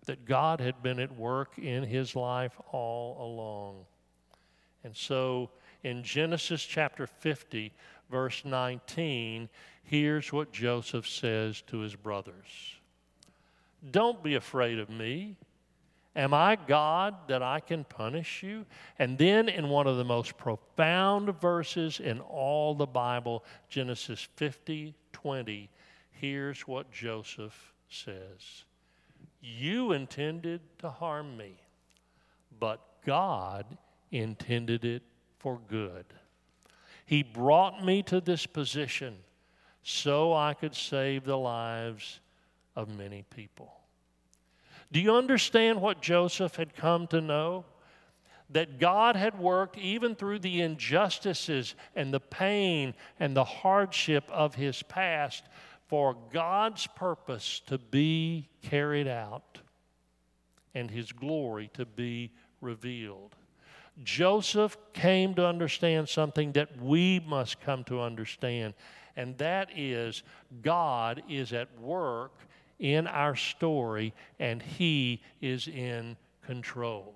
that 0.05 0.25
God 0.25 0.60
had 0.60 0.83
been 0.83 1.00
at 1.00 1.15
work 1.15 1.57
in 1.57 1.83
his 1.83 2.15
life 2.15 2.53
all 2.72 3.17
along. 3.25 3.86
And 4.83 4.95
so 4.95 5.50
in 5.83 6.03
Genesis 6.03 6.63
chapter 6.63 7.07
50, 7.07 7.72
verse 8.10 8.43
19, 8.45 9.50
here's 9.83 10.31
what 10.33 10.51
Joseph 10.51 11.07
says 11.07 11.62
to 11.67 11.79
his 11.79 11.95
brothers 11.95 12.75
Don't 13.91 14.21
be 14.23 14.36
afraid 14.36 14.80
of 14.80 14.89
me. 14.89 15.38
Am 16.15 16.32
I 16.32 16.58
God 16.67 17.15
that 17.27 17.41
I 17.41 17.60
can 17.60 17.86
punish 17.86 18.43
you? 18.43 18.67
And 18.99 19.17
then, 19.17 19.49
in 19.49 19.67
one 19.69 19.88
of 19.88 19.97
the 19.97 20.04
most 20.04 20.38
profound 20.38 21.41
verses 21.41 21.99
in 21.99 22.19
all 22.19 22.75
the 22.75 22.86
Bible, 22.86 23.43
Genesis 23.67 24.27
50 24.36 24.93
20, 25.12 25.69
here's 26.12 26.62
what 26.67 26.91
Joseph 26.91 27.73
says 27.89 28.65
You 29.41 29.91
intended 29.91 30.62
to 30.79 30.89
harm 30.89 31.38
me, 31.38 31.57
but 32.59 32.79
God 33.05 33.65
intended 34.12 34.86
it 34.86 35.03
for 35.39 35.59
good. 35.69 36.05
He 37.05 37.23
brought 37.23 37.83
me 37.83 38.01
to 38.03 38.21
this 38.21 38.45
position 38.45 39.17
so 39.83 40.33
I 40.33 40.53
could 40.53 40.73
save 40.73 41.25
the 41.25 41.38
lives 41.38 42.21
of 42.75 42.97
many 42.97 43.25
people. 43.29 43.73
Do 44.91 45.01
you 45.01 45.15
understand 45.15 45.81
what 45.81 46.01
Joseph 46.01 46.55
had 46.55 46.75
come 46.75 47.07
to 47.07 47.19
know? 47.19 47.65
That 48.49 48.79
God 48.79 49.15
had 49.15 49.39
worked 49.39 49.77
even 49.77 50.15
through 50.15 50.39
the 50.39 50.62
injustices 50.62 51.75
and 51.95 52.13
the 52.13 52.19
pain 52.19 52.93
and 53.19 53.36
the 53.36 53.43
hardship 53.43 54.23
of 54.29 54.55
his 54.55 54.83
past 54.83 55.43
for 55.93 56.17
God's 56.32 56.88
purpose 56.88 57.62
to 57.67 57.77
be 57.77 58.49
carried 58.63 59.08
out 59.08 59.60
and 60.73 60.89
his 60.89 61.12
glory 61.12 61.69
to 61.75 61.86
be 61.86 62.32
revealed. 62.62 63.36
Joseph 64.03 64.75
came 64.93 65.36
to 65.36 65.45
understand 65.45 66.10
something 66.10 66.51
that 66.53 66.82
we 66.82 67.19
must 67.19 67.62
come 67.62 67.84
to 67.84 68.01
understand, 68.01 68.73
and 69.15 69.38
that 69.38 69.69
is 69.77 70.23
God 70.63 71.21
is 71.29 71.53
at 71.53 71.79
work 71.79 72.39
in 72.79 73.06
our 73.06 73.36
story 73.36 74.15
and 74.39 74.63
He 74.63 75.21
is 75.41 75.67
in 75.67 76.17
control. 76.43 77.13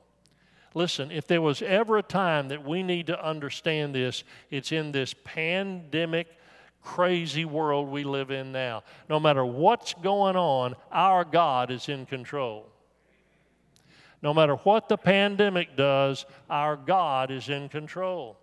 Listen, 0.75 1.09
if 1.09 1.25
there 1.25 1.41
was 1.41 1.63
ever 1.63 1.97
a 1.97 2.03
time 2.03 2.49
that 2.49 2.63
we 2.63 2.83
need 2.83 3.07
to 3.07 3.27
understand 3.27 3.95
this, 3.95 4.23
it's 4.51 4.71
in 4.71 4.91
this 4.91 5.15
pandemic, 5.23 6.27
crazy 6.87 7.43
world 7.43 7.89
we 7.89 8.05
live 8.05 8.31
in 8.31 8.53
now. 8.53 8.81
No 9.09 9.19
matter 9.19 9.45
what's 9.45 9.93
going 9.95 10.37
on, 10.37 10.73
our 10.89 11.25
God 11.25 11.69
is 11.69 11.89
in 11.89 12.05
control. 12.05 12.65
No 14.21 14.33
matter 14.33 14.55
what 14.55 14.87
the 14.87 14.97
pandemic 14.97 15.75
does, 15.75 16.25
our 16.49 16.77
God 16.77 17.29
is 17.29 17.49
in 17.49 17.67
control. 17.67 18.37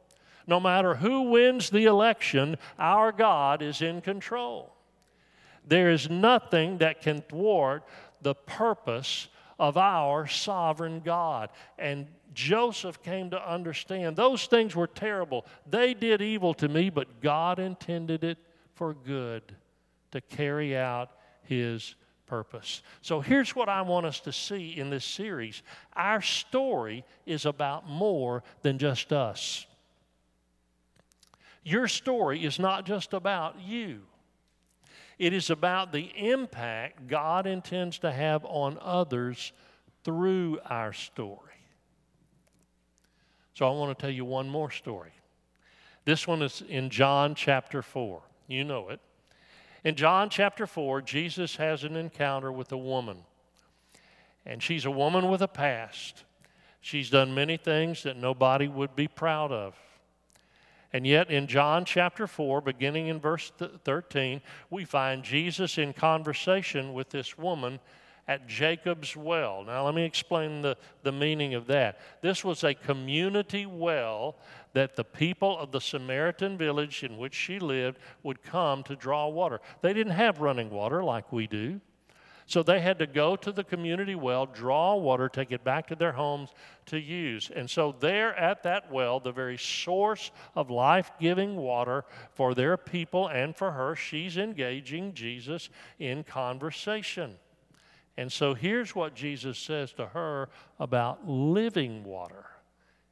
No 0.46 0.60
matter 0.60 0.94
who 0.94 1.22
wins 1.22 1.70
the 1.70 1.86
election, 1.86 2.58
our 2.78 3.12
God 3.12 3.62
is 3.62 3.80
in 3.80 4.02
control. 4.02 4.74
There 5.66 5.90
is 5.90 6.10
nothing 6.10 6.78
that 6.78 7.00
can 7.00 7.22
thwart 7.22 7.82
the 8.20 8.34
purpose 8.34 9.28
of 9.58 9.78
our 9.78 10.26
sovereign 10.26 11.00
God. 11.00 11.48
And 11.78 12.08
Joseph 12.34 13.02
came 13.02 13.30
to 13.30 13.50
understand 13.50 14.16
those 14.16 14.46
things 14.46 14.74
were 14.76 14.86
terrible. 14.86 15.46
They 15.66 15.94
did 15.94 16.20
evil 16.20 16.52
to 16.54 16.68
me, 16.68 16.90
but 16.90 17.20
God 17.20 17.58
intended 17.58 18.24
it 18.24 18.38
for 18.74 18.94
good 18.94 19.42
to 20.10 20.20
carry 20.20 20.76
out 20.76 21.10
his 21.44 21.94
purpose. 22.26 22.82
So 23.00 23.20
here's 23.20 23.54
what 23.54 23.68
I 23.68 23.82
want 23.82 24.06
us 24.06 24.20
to 24.20 24.32
see 24.32 24.78
in 24.78 24.90
this 24.90 25.04
series 25.04 25.62
our 25.94 26.20
story 26.20 27.04
is 27.26 27.46
about 27.46 27.88
more 27.88 28.42
than 28.62 28.78
just 28.78 29.12
us. 29.12 29.66
Your 31.62 31.88
story 31.88 32.44
is 32.44 32.58
not 32.58 32.84
just 32.84 33.14
about 33.14 33.60
you. 33.60 34.00
It 35.18 35.32
is 35.32 35.48
about 35.48 35.92
the 35.92 36.10
impact 36.16 37.06
God 37.06 37.46
intends 37.46 37.98
to 38.00 38.10
have 38.10 38.44
on 38.44 38.78
others 38.80 39.52
through 40.02 40.58
our 40.68 40.92
story. 40.92 41.43
So 43.54 43.66
I 43.66 43.70
want 43.70 43.96
to 43.96 44.02
tell 44.02 44.10
you 44.10 44.24
one 44.24 44.48
more 44.48 44.70
story. 44.70 45.12
This 46.04 46.26
one 46.26 46.42
is 46.42 46.62
in 46.68 46.90
John 46.90 47.34
chapter 47.34 47.82
4. 47.82 48.20
You 48.48 48.64
know 48.64 48.90
it. 48.90 49.00
In 49.84 49.94
John 49.94 50.28
chapter 50.28 50.66
4, 50.66 51.02
Jesus 51.02 51.56
has 51.56 51.84
an 51.84 51.96
encounter 51.96 52.50
with 52.50 52.72
a 52.72 52.76
woman. 52.76 53.18
And 54.44 54.62
she's 54.62 54.84
a 54.84 54.90
woman 54.90 55.28
with 55.28 55.40
a 55.40 55.48
past. 55.48 56.24
She's 56.80 57.10
done 57.10 57.34
many 57.34 57.56
things 57.56 58.02
that 58.02 58.16
nobody 58.16 58.68
would 58.68 58.96
be 58.96 59.08
proud 59.08 59.52
of. 59.52 59.74
And 60.92 61.06
yet, 61.06 61.30
in 61.30 61.46
John 61.46 61.84
chapter 61.84 62.26
4, 62.26 62.60
beginning 62.60 63.08
in 63.08 63.20
verse 63.20 63.50
13, 63.84 64.40
we 64.70 64.84
find 64.84 65.24
Jesus 65.24 65.78
in 65.78 65.92
conversation 65.92 66.92
with 66.92 67.10
this 67.10 67.36
woman 67.36 67.80
at 68.26 68.46
Jacob's 68.46 69.16
well. 69.16 69.64
Now, 69.64 69.84
let 69.84 69.94
me 69.94 70.04
explain 70.04 70.62
the, 70.62 70.76
the 71.02 71.12
meaning 71.12 71.54
of 71.54 71.66
that. 71.66 71.98
This 72.22 72.44
was 72.44 72.64
a 72.64 72.74
community 72.74 73.66
well 73.66 74.36
that 74.72 74.96
the 74.96 75.04
people 75.04 75.58
of 75.58 75.72
the 75.72 75.80
Samaritan 75.80 76.56
village 76.58 77.02
in 77.02 77.18
which 77.18 77.34
she 77.34 77.58
lived 77.58 77.98
would 78.22 78.42
come 78.42 78.82
to 78.84 78.96
draw 78.96 79.28
water. 79.28 79.60
They 79.82 79.92
didn't 79.92 80.14
have 80.14 80.40
running 80.40 80.70
water 80.70 81.04
like 81.04 81.32
we 81.32 81.46
do. 81.46 81.80
So 82.46 82.62
they 82.62 82.80
had 82.80 82.98
to 82.98 83.06
go 83.06 83.36
to 83.36 83.52
the 83.52 83.64
community 83.64 84.14
well, 84.14 84.44
draw 84.44 84.96
water, 84.96 85.30
take 85.30 85.50
it 85.50 85.64
back 85.64 85.86
to 85.86 85.94
their 85.94 86.12
homes 86.12 86.50
to 86.86 86.98
use. 86.98 87.50
And 87.54 87.70
so, 87.70 87.94
there 87.98 88.34
at 88.36 88.62
that 88.64 88.92
well, 88.92 89.18
the 89.18 89.32
very 89.32 89.56
source 89.56 90.30
of 90.54 90.70
life 90.70 91.10
giving 91.18 91.56
water 91.56 92.04
for 92.34 92.54
their 92.54 92.76
people 92.76 93.28
and 93.28 93.56
for 93.56 93.72
her, 93.72 93.96
she's 93.96 94.36
engaging 94.36 95.14
Jesus 95.14 95.70
in 95.98 96.22
conversation. 96.22 97.36
And 98.16 98.30
so, 98.30 98.54
here's 98.54 98.94
what 98.94 99.14
Jesus 99.14 99.58
says 99.58 99.92
to 99.94 100.06
her 100.06 100.48
about 100.78 101.28
living 101.28 102.04
water 102.04 102.46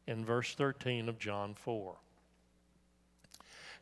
in 0.06 0.24
verse 0.24 0.54
13 0.54 1.08
of 1.08 1.18
John 1.18 1.54
4. 1.54 1.96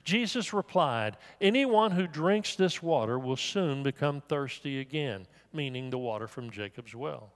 Jesus 0.03 0.55
replied, 0.55 1.19
Anyone 1.41 1.91
who 1.91 2.07
drinks 2.07 2.57
this 2.57 2.83
water 2.83 3.19
will 3.19 3.37
soon 3.37 3.83
become 3.83 4.23
thirsty 4.23 4.81
again, 4.81 5.27
meaning 5.53 5.91
the 5.91 5.99
water 5.99 6.27
from 6.27 6.51
Jacob's 6.51 6.95
well. 6.95 7.33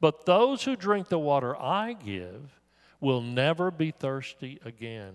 But 0.00 0.26
those 0.26 0.64
who 0.64 0.76
drink 0.76 1.08
the 1.08 1.18
water 1.18 1.56
I 1.56 1.94
give 1.94 2.60
will 3.00 3.22
never 3.22 3.70
be 3.70 3.90
thirsty 3.90 4.60
again. 4.64 5.14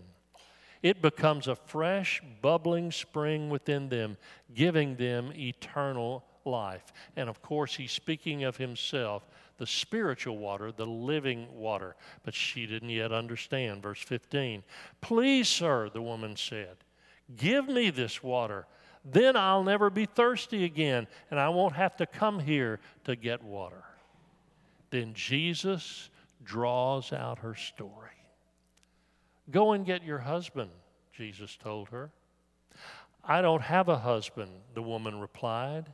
It 0.82 1.02
becomes 1.02 1.48
a 1.48 1.56
fresh, 1.56 2.22
bubbling 2.42 2.92
spring 2.92 3.50
within 3.50 3.90
them, 3.90 4.18
giving 4.54 4.96
them 4.96 5.32
eternal 5.36 6.24
life. 6.50 6.94
And 7.16 7.30
of 7.30 7.42
course, 7.42 7.76
he's 7.76 7.92
speaking 7.92 8.44
of 8.44 8.58
himself 8.58 9.28
the 9.58 9.68
spiritual 9.68 10.38
water, 10.38 10.72
the 10.72 10.86
living 10.86 11.48
water. 11.54 11.96
But 12.24 12.34
she 12.34 12.66
didn't 12.66 12.90
yet 12.90 13.12
understand. 13.12 13.84
Verse 13.84 14.02
15 14.02 14.64
Please, 15.02 15.48
sir, 15.48 15.90
the 15.90 16.02
woman 16.02 16.36
said, 16.36 16.78
give 17.36 17.68
me 17.68 17.90
this 17.90 18.24
water. 18.24 18.66
Then 19.06 19.36
I'll 19.36 19.64
never 19.64 19.90
be 19.90 20.06
thirsty 20.06 20.66
again, 20.66 21.08
and 21.32 21.40
I 21.40 21.50
won't 21.50 21.76
have 21.76 21.96
to 21.98 22.06
come 22.06 22.40
here 22.40 22.80
to 23.06 23.16
get 23.16 23.44
water. 23.44 23.84
Then 24.90 25.14
Jesus 25.14 26.10
draws 26.44 27.14
out 27.14 27.40
her 27.40 27.56
story. 27.56 28.10
Go 29.52 29.74
and 29.74 29.86
get 29.86 30.04
your 30.04 30.20
husband, 30.20 30.70
Jesus 31.14 31.58
told 31.58 31.90
her. 31.90 32.12
I 33.24 33.42
don't 33.42 33.62
have 33.62 33.90
a 33.90 33.98
husband, 33.98 34.52
the 34.74 34.82
woman 34.82 35.20
replied. 35.20 35.92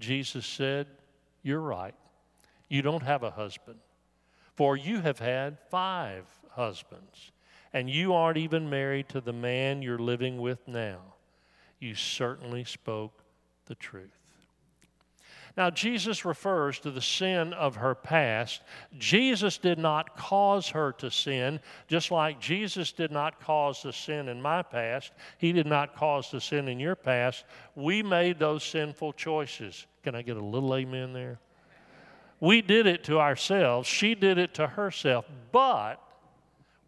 Jesus 0.00 0.46
said, 0.46 0.86
You're 1.42 1.60
right. 1.60 1.94
You 2.68 2.82
don't 2.82 3.02
have 3.02 3.22
a 3.22 3.30
husband. 3.30 3.78
For 4.56 4.76
you 4.76 5.00
have 5.00 5.18
had 5.18 5.58
five 5.70 6.26
husbands, 6.50 7.32
and 7.72 7.88
you 7.88 8.12
aren't 8.12 8.36
even 8.36 8.68
married 8.68 9.08
to 9.10 9.20
the 9.20 9.32
man 9.32 9.80
you're 9.80 9.98
living 9.98 10.38
with 10.38 10.66
now. 10.68 11.14
You 11.78 11.94
certainly 11.94 12.64
spoke 12.64 13.22
the 13.66 13.74
truth. 13.74 14.19
Now, 15.60 15.68
Jesus 15.68 16.24
refers 16.24 16.78
to 16.78 16.90
the 16.90 17.02
sin 17.02 17.52
of 17.52 17.76
her 17.76 17.94
past. 17.94 18.62
Jesus 18.96 19.58
did 19.58 19.78
not 19.78 20.16
cause 20.16 20.70
her 20.70 20.92
to 20.92 21.10
sin, 21.10 21.60
just 21.86 22.10
like 22.10 22.40
Jesus 22.40 22.92
did 22.92 23.10
not 23.10 23.42
cause 23.42 23.82
the 23.82 23.92
sin 23.92 24.30
in 24.30 24.40
my 24.40 24.62
past. 24.62 25.12
He 25.36 25.52
did 25.52 25.66
not 25.66 25.94
cause 25.94 26.30
the 26.30 26.40
sin 26.40 26.66
in 26.66 26.80
your 26.80 26.94
past. 26.94 27.44
We 27.74 28.02
made 28.02 28.38
those 28.38 28.64
sinful 28.64 29.12
choices. 29.12 29.86
Can 30.02 30.14
I 30.14 30.22
get 30.22 30.38
a 30.38 30.42
little 30.42 30.74
amen 30.74 31.12
there? 31.12 31.38
We 32.40 32.62
did 32.62 32.86
it 32.86 33.04
to 33.04 33.20
ourselves, 33.20 33.86
she 33.86 34.14
did 34.14 34.38
it 34.38 34.54
to 34.54 34.66
herself. 34.66 35.26
But 35.52 36.02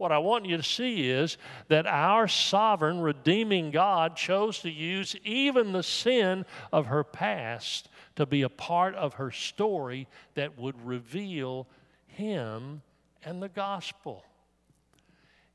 what 0.02 0.10
I 0.10 0.18
want 0.18 0.46
you 0.46 0.56
to 0.56 0.64
see 0.64 1.08
is 1.08 1.38
that 1.68 1.86
our 1.86 2.26
sovereign, 2.26 3.00
redeeming 3.00 3.70
God 3.70 4.16
chose 4.16 4.58
to 4.58 4.70
use 4.70 5.14
even 5.24 5.70
the 5.70 5.84
sin 5.84 6.44
of 6.72 6.86
her 6.86 7.04
past 7.04 7.88
to 8.16 8.26
be 8.26 8.42
a 8.42 8.48
part 8.48 8.96
of 8.96 9.14
her 9.14 9.30
story 9.30 10.08
that 10.34 10.58
would 10.58 10.84
reveal 10.84 11.68
Him 12.08 12.82
and 13.22 13.40
the 13.40 13.48
gospel. 13.48 14.24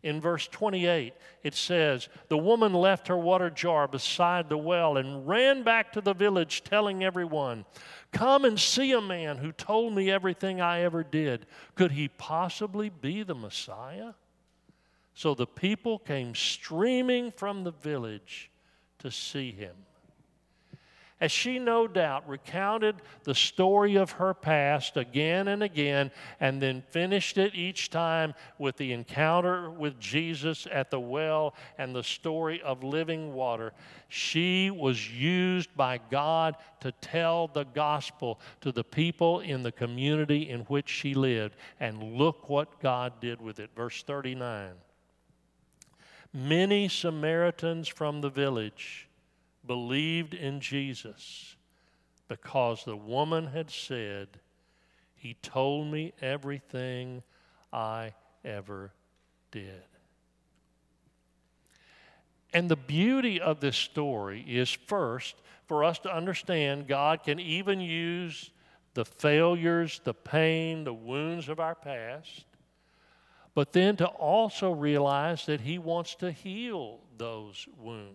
In 0.02 0.22
verse 0.22 0.48
28, 0.48 1.14
it 1.44 1.54
says, 1.54 2.08
The 2.30 2.38
woman 2.38 2.72
left 2.74 3.10
her 3.10 3.18
water 3.18 3.50
jar 3.50 3.86
beside 3.86 4.48
the 4.48 4.58
well 4.58 4.96
and 4.96 5.28
ran 5.28 5.64
back 5.64 5.92
to 5.92 6.02
the 6.02 6.14
village, 6.14 6.64
telling 6.64 7.04
everyone, 7.04 7.66
Come 8.14 8.46
and 8.46 8.58
see 8.58 8.94
a 8.94 9.02
man 9.02 9.38
who 9.38 9.52
told 9.52 9.94
me 9.94 10.10
everything 10.10 10.62
I 10.62 10.84
ever 10.84 11.04
did. 11.04 11.48
Could 11.76 11.92
he 11.92 12.08
possibly 12.08 12.88
be 12.88 13.24
the 13.24 13.36
Messiah? 13.36 14.14
So 15.18 15.34
the 15.34 15.48
people 15.48 15.98
came 15.98 16.36
streaming 16.36 17.32
from 17.32 17.64
the 17.64 17.72
village 17.72 18.52
to 19.00 19.10
see 19.10 19.52
him 19.52 19.74
as 21.20 21.32
she 21.32 21.58
no 21.58 21.88
doubt 21.88 22.28
recounted 22.30 22.96
the 23.24 23.34
story 23.34 23.96
of 23.96 24.12
her 24.12 24.34
past 24.34 24.98
again 24.98 25.48
and 25.48 25.64
again, 25.64 26.12
and 26.40 26.62
then 26.62 26.84
finished 26.92 27.38
it 27.38 27.56
each 27.56 27.90
time 27.90 28.36
with 28.60 28.78
the 28.78 28.94
encounter 28.94 29.72
with 29.72 30.00
Jesus 30.00 30.68
at 30.72 30.92
the 30.92 31.00
well 31.00 31.56
and 31.78 31.96
the 31.96 32.04
story 32.04 32.62
of 32.62 32.84
living 32.84 33.34
water, 33.34 33.74
she 34.10 34.70
was 34.70 35.12
used 35.12 35.76
by 35.76 36.00
God 36.12 36.56
to 36.82 36.92
tell 36.92 37.48
the 37.48 37.66
gospel 37.66 38.40
to 38.62 38.72
the 38.72 38.84
people 38.84 39.40
in 39.40 39.64
the 39.64 39.72
community 39.72 40.50
in 40.50 40.62
which 40.62 40.88
she 40.88 41.16
lived. 41.16 41.56
And 41.80 42.18
look 42.18 42.48
what 42.48 42.80
God 42.80 43.14
did 43.20 43.42
with 43.42 43.60
it. 43.60 43.72
Verse 43.76 44.04
39 44.04 44.74
Many 46.38 46.88
Samaritans 46.88 47.88
from 47.88 48.22
the 48.22 48.30
village 48.30 49.08
believed 49.66 50.36
in 50.36 50.60
Jesus 50.60 51.56
because 52.28 52.84
the 52.84 52.96
woman 52.96 53.48
had 53.48 53.72
said, 53.72 54.28
He 55.16 55.34
told 55.42 55.88
me 55.88 56.14
everything 56.22 57.24
I 57.74 58.14
ever 58.46 58.94
did. 59.50 59.82
And 62.54 62.70
the 62.70 62.76
beauty 62.76 63.42
of 63.42 63.60
this 63.60 63.76
story 63.76 64.46
is 64.48 64.70
first, 64.70 65.38
for 65.66 65.84
us 65.84 65.98
to 66.00 66.16
understand 66.16 66.88
God 66.88 67.24
can 67.24 67.40
even 67.40 67.80
use 67.80 68.52
the 68.94 69.06
failures, 69.06 70.02
the 70.04 70.14
pain, 70.14 70.84
the 70.84 70.94
wounds 70.94 71.50
of 71.50 71.60
our 71.60 71.74
past, 71.74 72.46
but 73.58 73.74
then 73.74 73.96
to 73.96 74.06
also 74.06 74.72
realize 74.72 75.48
that 75.48 75.62
He 75.62 75.80
wants 75.80 76.14
to 76.14 76.32
heal 76.32 77.00
those 77.18 77.68
wounds. 77.80 78.14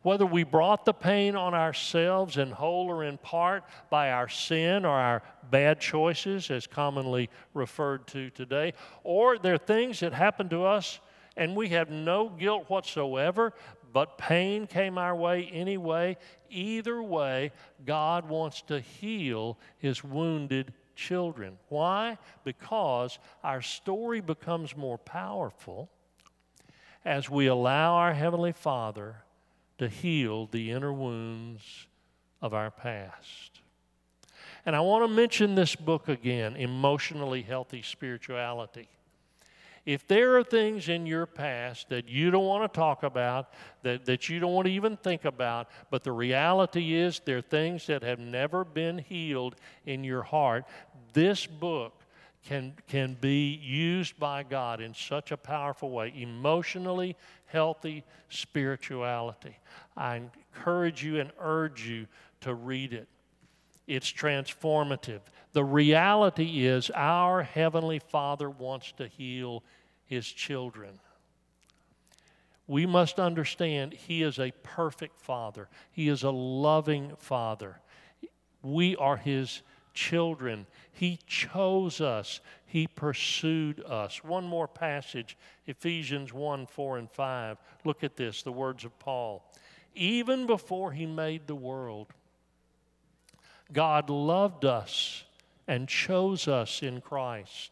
Whether 0.00 0.24
we 0.24 0.42
brought 0.42 0.86
the 0.86 0.94
pain 0.94 1.36
on 1.36 1.52
ourselves 1.52 2.38
in 2.38 2.50
whole 2.50 2.90
or 2.90 3.04
in 3.04 3.18
part 3.18 3.62
by 3.90 4.12
our 4.12 4.26
sin 4.26 4.86
or 4.86 4.96
our 4.98 5.22
bad 5.50 5.82
choices, 5.82 6.50
as 6.50 6.66
commonly 6.66 7.28
referred 7.52 8.06
to 8.06 8.30
today, 8.30 8.72
or 9.04 9.36
there 9.36 9.52
are 9.52 9.58
things 9.58 10.00
that 10.00 10.14
happened 10.14 10.48
to 10.48 10.64
us 10.64 10.98
and 11.36 11.54
we 11.54 11.68
have 11.68 11.90
no 11.90 12.30
guilt 12.30 12.70
whatsoever, 12.70 13.52
but 13.92 14.16
pain 14.16 14.66
came 14.66 14.96
our 14.96 15.14
way 15.14 15.44
anyway. 15.52 16.16
Either 16.48 17.02
way, 17.02 17.52
God 17.84 18.30
wants 18.30 18.62
to 18.62 18.80
heal 18.80 19.58
His 19.76 20.02
wounded 20.02 20.72
children. 21.00 21.58
Why? 21.68 22.18
Because 22.44 23.18
our 23.42 23.62
story 23.62 24.20
becomes 24.20 24.76
more 24.76 24.98
powerful 24.98 25.88
as 27.04 27.30
we 27.30 27.46
allow 27.46 27.94
our 27.94 28.12
Heavenly 28.12 28.52
Father 28.52 29.16
to 29.78 29.88
heal 29.88 30.46
the 30.46 30.70
inner 30.70 30.92
wounds 30.92 31.86
of 32.42 32.52
our 32.52 32.70
past. 32.70 33.60
And 34.66 34.76
I 34.76 34.80
want 34.80 35.02
to 35.04 35.08
mention 35.08 35.54
this 35.54 35.74
book 35.74 36.08
again 36.08 36.54
Emotionally 36.56 37.40
Healthy 37.40 37.82
Spirituality. 37.82 38.88
If 39.86 40.06
there 40.06 40.36
are 40.36 40.44
things 40.44 40.90
in 40.90 41.06
your 41.06 41.24
past 41.24 41.88
that 41.88 42.06
you 42.06 42.30
don't 42.30 42.44
want 42.44 42.70
to 42.70 42.78
talk 42.78 43.02
about, 43.02 43.54
that, 43.82 44.04
that 44.04 44.28
you 44.28 44.38
don't 44.38 44.52
want 44.52 44.66
to 44.66 44.72
even 44.72 44.98
think 44.98 45.24
about, 45.24 45.68
but 45.90 46.04
the 46.04 46.12
reality 46.12 46.94
is 46.94 47.20
there 47.24 47.38
are 47.38 47.42
things 47.42 47.86
that 47.86 48.02
have 48.02 48.18
never 48.18 48.64
been 48.64 48.98
healed 48.98 49.56
in 49.86 50.04
your 50.04 50.22
heart, 50.22 50.64
this 51.12 51.46
book 51.46 51.94
can, 52.46 52.74
can 52.88 53.16
be 53.20 53.54
used 53.54 54.18
by 54.18 54.42
God 54.42 54.80
in 54.80 54.94
such 54.94 55.30
a 55.32 55.36
powerful 55.36 55.90
way. 55.90 56.12
Emotionally 56.16 57.16
healthy 57.46 58.04
spirituality. 58.28 59.56
I 59.96 60.16
encourage 60.16 61.04
you 61.04 61.20
and 61.20 61.30
urge 61.38 61.86
you 61.86 62.06
to 62.42 62.54
read 62.54 62.92
it. 62.92 63.08
It's 63.86 64.10
transformative. 64.10 65.20
The 65.52 65.64
reality 65.64 66.66
is, 66.66 66.90
our 66.94 67.42
Heavenly 67.42 67.98
Father 67.98 68.48
wants 68.48 68.92
to 68.92 69.08
heal 69.08 69.64
His 70.06 70.26
children. 70.26 71.00
We 72.68 72.86
must 72.86 73.18
understand 73.18 73.92
He 73.92 74.22
is 74.22 74.38
a 74.38 74.52
perfect 74.62 75.18
Father, 75.18 75.68
He 75.90 76.08
is 76.08 76.22
a 76.22 76.30
loving 76.30 77.14
Father. 77.18 77.80
We 78.62 78.94
are 78.96 79.16
His 79.16 79.62
children. 79.94 80.66
He 80.92 81.18
chose 81.26 82.00
us, 82.00 82.40
He 82.66 82.86
pursued 82.86 83.82
us. 83.84 84.22
One 84.24 84.44
more 84.44 84.68
passage, 84.68 85.36
Ephesians 85.66 86.32
1 86.32 86.66
4 86.66 86.98
and 86.98 87.10
5. 87.10 87.58
Look 87.84 88.04
at 88.04 88.16
this, 88.16 88.42
the 88.42 88.52
words 88.52 88.84
of 88.84 88.98
Paul. 88.98 89.44
Even 89.94 90.46
before 90.46 90.92
He 90.92 91.06
made 91.06 91.46
the 91.46 91.54
world, 91.54 92.08
God 93.72 94.10
loved 94.10 94.64
us 94.64 95.24
and 95.66 95.88
chose 95.88 96.48
us 96.48 96.82
in 96.82 97.00
Christ 97.00 97.70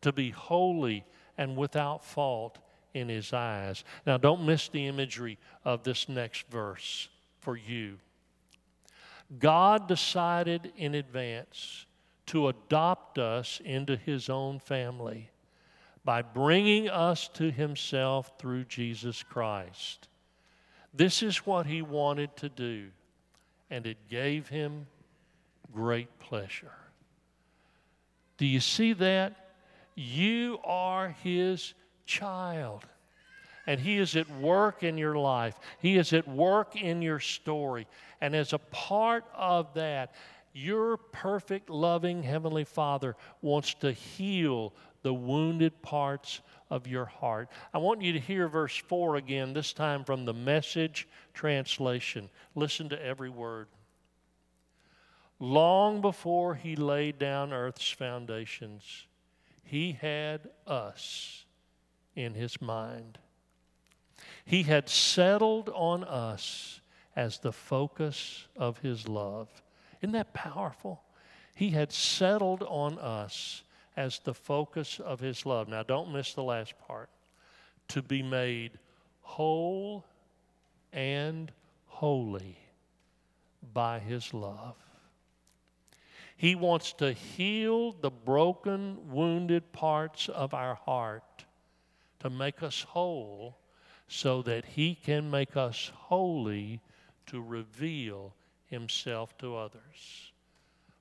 to 0.00 0.12
be 0.12 0.30
holy 0.30 1.04
and 1.36 1.56
without 1.56 2.04
fault 2.04 2.58
in 2.94 3.08
His 3.08 3.32
eyes. 3.32 3.84
Now, 4.06 4.16
don't 4.16 4.46
miss 4.46 4.68
the 4.68 4.86
imagery 4.86 5.38
of 5.64 5.82
this 5.82 6.08
next 6.08 6.46
verse 6.48 7.08
for 7.40 7.56
you. 7.56 7.98
God 9.38 9.88
decided 9.88 10.72
in 10.76 10.94
advance 10.94 11.86
to 12.26 12.48
adopt 12.48 13.18
us 13.18 13.60
into 13.64 13.96
His 13.96 14.28
own 14.28 14.58
family 14.58 15.30
by 16.04 16.22
bringing 16.22 16.88
us 16.88 17.28
to 17.34 17.50
Himself 17.50 18.32
through 18.38 18.64
Jesus 18.64 19.22
Christ. 19.22 20.08
This 20.94 21.22
is 21.22 21.38
what 21.46 21.66
He 21.66 21.82
wanted 21.82 22.36
to 22.36 22.48
do, 22.48 22.88
and 23.70 23.86
it 23.86 24.08
gave 24.08 24.48
Him 24.48 24.86
great 25.72 26.18
pleasure. 26.18 26.72
Do 28.38 28.46
you 28.46 28.60
see 28.60 28.92
that? 28.94 29.50
You 29.94 30.58
are 30.64 31.08
His 31.22 31.74
child. 32.06 32.84
And 33.66 33.80
He 33.80 33.98
is 33.98 34.16
at 34.16 34.30
work 34.38 34.82
in 34.82 34.96
your 34.96 35.16
life, 35.16 35.58
He 35.80 35.96
is 35.96 36.12
at 36.12 36.28
work 36.28 36.76
in 36.76 37.02
your 37.02 37.20
story. 37.20 37.86
And 38.20 38.34
as 38.34 38.52
a 38.52 38.58
part 38.58 39.24
of 39.34 39.74
that, 39.74 40.14
your 40.52 40.96
perfect, 40.96 41.68
loving 41.68 42.22
Heavenly 42.22 42.64
Father 42.64 43.14
wants 43.42 43.74
to 43.74 43.92
heal 43.92 44.72
the 45.02 45.12
wounded 45.12 45.82
parts 45.82 46.40
of 46.70 46.86
your 46.86 47.04
heart. 47.04 47.48
I 47.74 47.78
want 47.78 48.02
you 48.02 48.12
to 48.14 48.18
hear 48.18 48.48
verse 48.48 48.76
4 48.76 49.16
again, 49.16 49.52
this 49.52 49.72
time 49.72 50.02
from 50.02 50.24
the 50.24 50.32
message 50.32 51.06
translation. 51.34 52.30
Listen 52.54 52.88
to 52.88 53.04
every 53.04 53.28
word. 53.28 53.68
Long 55.38 56.00
before 56.00 56.54
he 56.54 56.74
laid 56.74 57.18
down 57.18 57.52
earth's 57.52 57.90
foundations, 57.90 59.06
he 59.62 59.92
had 59.92 60.48
us 60.66 61.44
in 62.14 62.32
his 62.34 62.62
mind. 62.62 63.18
He 64.46 64.62
had 64.62 64.88
settled 64.88 65.68
on 65.70 66.04
us 66.04 66.80
as 67.16 67.40
the 67.40 67.52
focus 67.52 68.46
of 68.56 68.78
his 68.78 69.08
love. 69.08 69.48
Isn't 70.00 70.12
that 70.12 70.32
powerful? 70.32 71.02
He 71.56 71.70
had 71.70 71.90
settled 71.90 72.62
on 72.62 72.96
us 73.00 73.64
as 73.96 74.20
the 74.20 74.34
focus 74.34 75.00
of 75.00 75.18
his 75.18 75.44
love. 75.44 75.68
Now, 75.68 75.82
don't 75.82 76.12
miss 76.12 76.32
the 76.32 76.44
last 76.44 76.74
part. 76.86 77.10
To 77.88 78.02
be 78.02 78.22
made 78.22 78.78
whole 79.22 80.04
and 80.92 81.50
holy 81.86 82.56
by 83.74 83.98
his 83.98 84.32
love. 84.32 84.76
He 86.36 86.54
wants 86.54 86.92
to 86.94 87.12
heal 87.12 87.92
the 87.92 88.10
broken, 88.10 89.10
wounded 89.10 89.72
parts 89.72 90.28
of 90.28 90.54
our 90.54 90.74
heart 90.74 91.44
to 92.20 92.30
make 92.30 92.62
us 92.62 92.82
whole 92.82 93.56
so 94.08 94.42
that 94.42 94.64
He 94.64 94.94
can 94.94 95.30
make 95.30 95.56
us 95.56 95.90
holy 95.94 96.80
to 97.26 97.40
reveal 97.40 98.34
Himself 98.66 99.36
to 99.38 99.56
others. 99.56 100.32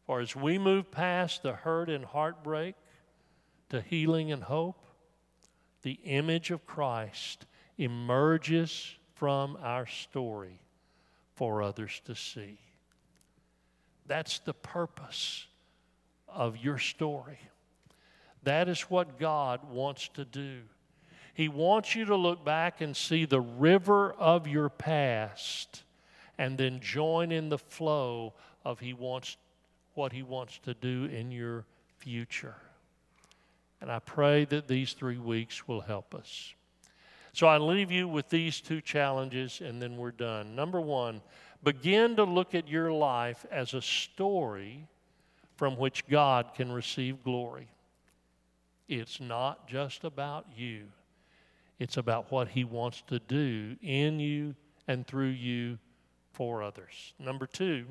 For 0.05 0.19
as 0.19 0.35
we 0.35 0.57
move 0.57 0.91
past 0.91 1.43
the 1.43 1.53
hurt 1.53 1.89
and 1.89 2.05
heartbreak 2.05 2.75
to 3.69 3.81
healing 3.81 4.31
and 4.31 4.43
hope, 4.43 4.85
the 5.81 5.99
image 6.03 6.51
of 6.51 6.65
Christ 6.65 7.45
emerges 7.77 8.95
from 9.15 9.57
our 9.61 9.85
story 9.85 10.59
for 11.35 11.61
others 11.61 12.01
to 12.05 12.15
see. 12.15 12.59
That's 14.07 14.39
the 14.39 14.53
purpose 14.53 15.47
of 16.27 16.57
your 16.57 16.77
story. 16.77 17.39
That 18.43 18.69
is 18.69 18.81
what 18.81 19.19
God 19.19 19.69
wants 19.71 20.09
to 20.09 20.25
do. 20.25 20.61
He 21.36 21.48
wants 21.48 21.95
you 21.95 22.06
to 22.06 22.15
look 22.15 22.43
back 22.43 22.82
and 22.82 22.98
see 22.98 23.26
the 23.26 23.41
river 23.41 24.13
of 24.13 24.48
your 24.48 24.69
past 24.69 25.84
and 26.39 26.58
then 26.58 26.80
join 26.80 27.32
in 27.32 27.50
the 27.50 27.60
flow 27.60 28.34
of 28.63 28.80
he 28.80 28.93
wants 28.93 29.38
what 29.93 30.12
he 30.12 30.24
wants 30.24 30.58
to 30.63 30.74
do 30.74 31.06
in 31.06 31.30
your 31.30 31.65
future. 32.00 32.56
And 33.80 33.91
I 33.91 34.00
pray 34.00 34.45
that 34.45 34.67
these 34.67 34.93
three 34.93 35.19
weeks 35.19 35.67
will 35.67 35.82
help 35.82 36.15
us. 36.15 36.56
So 37.34 37.45
I 37.45 37.60
leave 37.60 37.91
you 37.91 38.08
with 38.08 38.30
these 38.30 38.60
two 38.60 38.82
challenges 38.82 39.62
and 39.63 39.80
then 39.80 39.98
we're 39.98 40.12
done. 40.12 40.56
Number 40.56 40.82
one, 40.82 41.21
Begin 41.65 42.15
to 42.17 42.24
look 42.24 42.54
at 42.54 42.67
your 42.67 42.91
life 42.91 43.43
as 43.50 43.74
a 43.74 43.82
story 43.82 44.88
from 45.56 45.78
which 45.78 46.08
God 46.08 46.52
can 46.54 46.71
receive 46.71 47.24
glory. 47.24 47.67
It's 48.88 49.19
not 49.19 49.67
just 49.67 50.04
about 50.04 50.45
you, 50.56 50.84
it's 51.79 51.97
about 51.97 52.31
what 52.31 52.49
He 52.49 52.63
wants 52.63 53.03
to 53.07 53.19
do 53.19 53.75
in 53.81 54.19
you 54.19 54.55
and 54.88 55.05
through 55.05 55.29
you 55.29 55.77
for 56.31 56.63
others. 56.63 57.13
Number 57.19 57.45
two, 57.45 57.85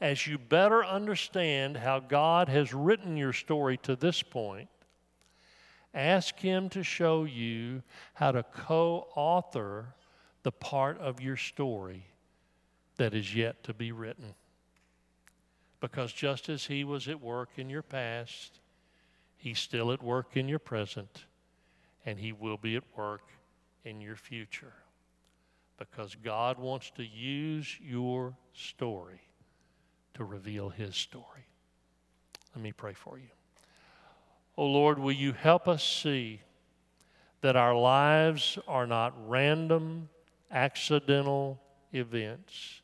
as 0.00 0.26
you 0.26 0.38
better 0.38 0.84
understand 0.84 1.76
how 1.76 2.00
God 2.00 2.48
has 2.48 2.72
written 2.72 3.16
your 3.16 3.34
story 3.34 3.76
to 3.78 3.96
this 3.96 4.22
point, 4.22 4.68
ask 5.92 6.38
Him 6.38 6.68
to 6.70 6.82
show 6.82 7.24
you 7.24 7.82
how 8.14 8.32
to 8.32 8.42
co 8.42 9.08
author 9.14 9.94
the 10.42 10.52
part 10.52 10.98
of 10.98 11.20
your 11.20 11.36
story 11.36 12.06
that 12.96 13.14
is 13.14 13.34
yet 13.34 13.62
to 13.64 13.74
be 13.74 13.92
written. 13.92 14.34
Because 15.80 16.12
just 16.12 16.48
as 16.48 16.66
He 16.66 16.84
was 16.84 17.08
at 17.08 17.20
work 17.20 17.50
in 17.56 17.68
your 17.68 17.82
past, 17.82 18.60
He's 19.36 19.58
still 19.58 19.92
at 19.92 20.02
work 20.02 20.36
in 20.36 20.48
your 20.48 20.58
present, 20.58 21.24
and 22.04 22.18
He 22.18 22.32
will 22.32 22.56
be 22.56 22.76
at 22.76 22.84
work 22.96 23.22
in 23.84 24.00
your 24.00 24.16
future. 24.16 24.72
Because 25.78 26.14
God 26.22 26.58
wants 26.58 26.90
to 26.92 27.04
use 27.04 27.78
your 27.82 28.36
story 28.52 29.20
to 30.14 30.24
reveal 30.24 30.68
His 30.68 30.96
story. 30.96 31.46
Let 32.54 32.62
me 32.62 32.72
pray 32.72 32.94
for 32.94 33.18
you. 33.18 33.28
Oh 34.56 34.66
Lord, 34.66 34.98
will 34.98 35.12
you 35.12 35.32
help 35.32 35.68
us 35.68 35.82
see 35.82 36.40
that 37.40 37.56
our 37.56 37.74
lives 37.74 38.58
are 38.68 38.86
not 38.86 39.14
random 39.28 40.08
accidental 40.50 41.60
events. 41.92 42.82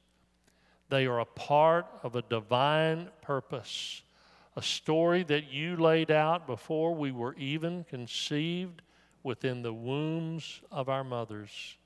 They 0.89 1.07
are 1.07 1.21
a 1.21 1.25
part 1.25 1.87
of 2.03 2.17
a 2.17 2.23
divine 2.23 3.09
purpose, 3.23 4.03
a 4.55 4.63
story 4.63 5.25
that 5.25 5.53
you 5.53 5.77
laid 5.77 6.11
out 6.11 6.47
before 6.47 6.95
we 6.95 7.11
were 7.11 7.35
even 7.35 7.85
conceived 7.85 8.83
within 9.27 9.61
the 9.61 9.73
wombs 9.73 10.61
of 10.71 10.89
our 10.89 11.03
mothers, 11.03 11.77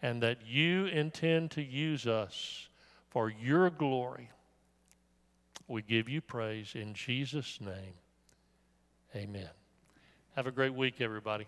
and 0.00 0.22
that 0.22 0.38
you 0.46 0.86
intend 0.86 1.50
to 1.50 1.62
use 1.62 2.06
us 2.06 2.68
for 3.10 3.28
your 3.28 3.68
glory. 3.68 4.30
We 5.68 5.82
give 5.82 6.08
you 6.08 6.22
praise 6.22 6.72
in 6.74 6.94
Jesus' 6.94 7.60
name. 7.60 7.92
Amen. 9.14 9.50
Have 10.36 10.46
a 10.46 10.50
great 10.50 10.72
week, 10.72 11.02
everybody. 11.02 11.46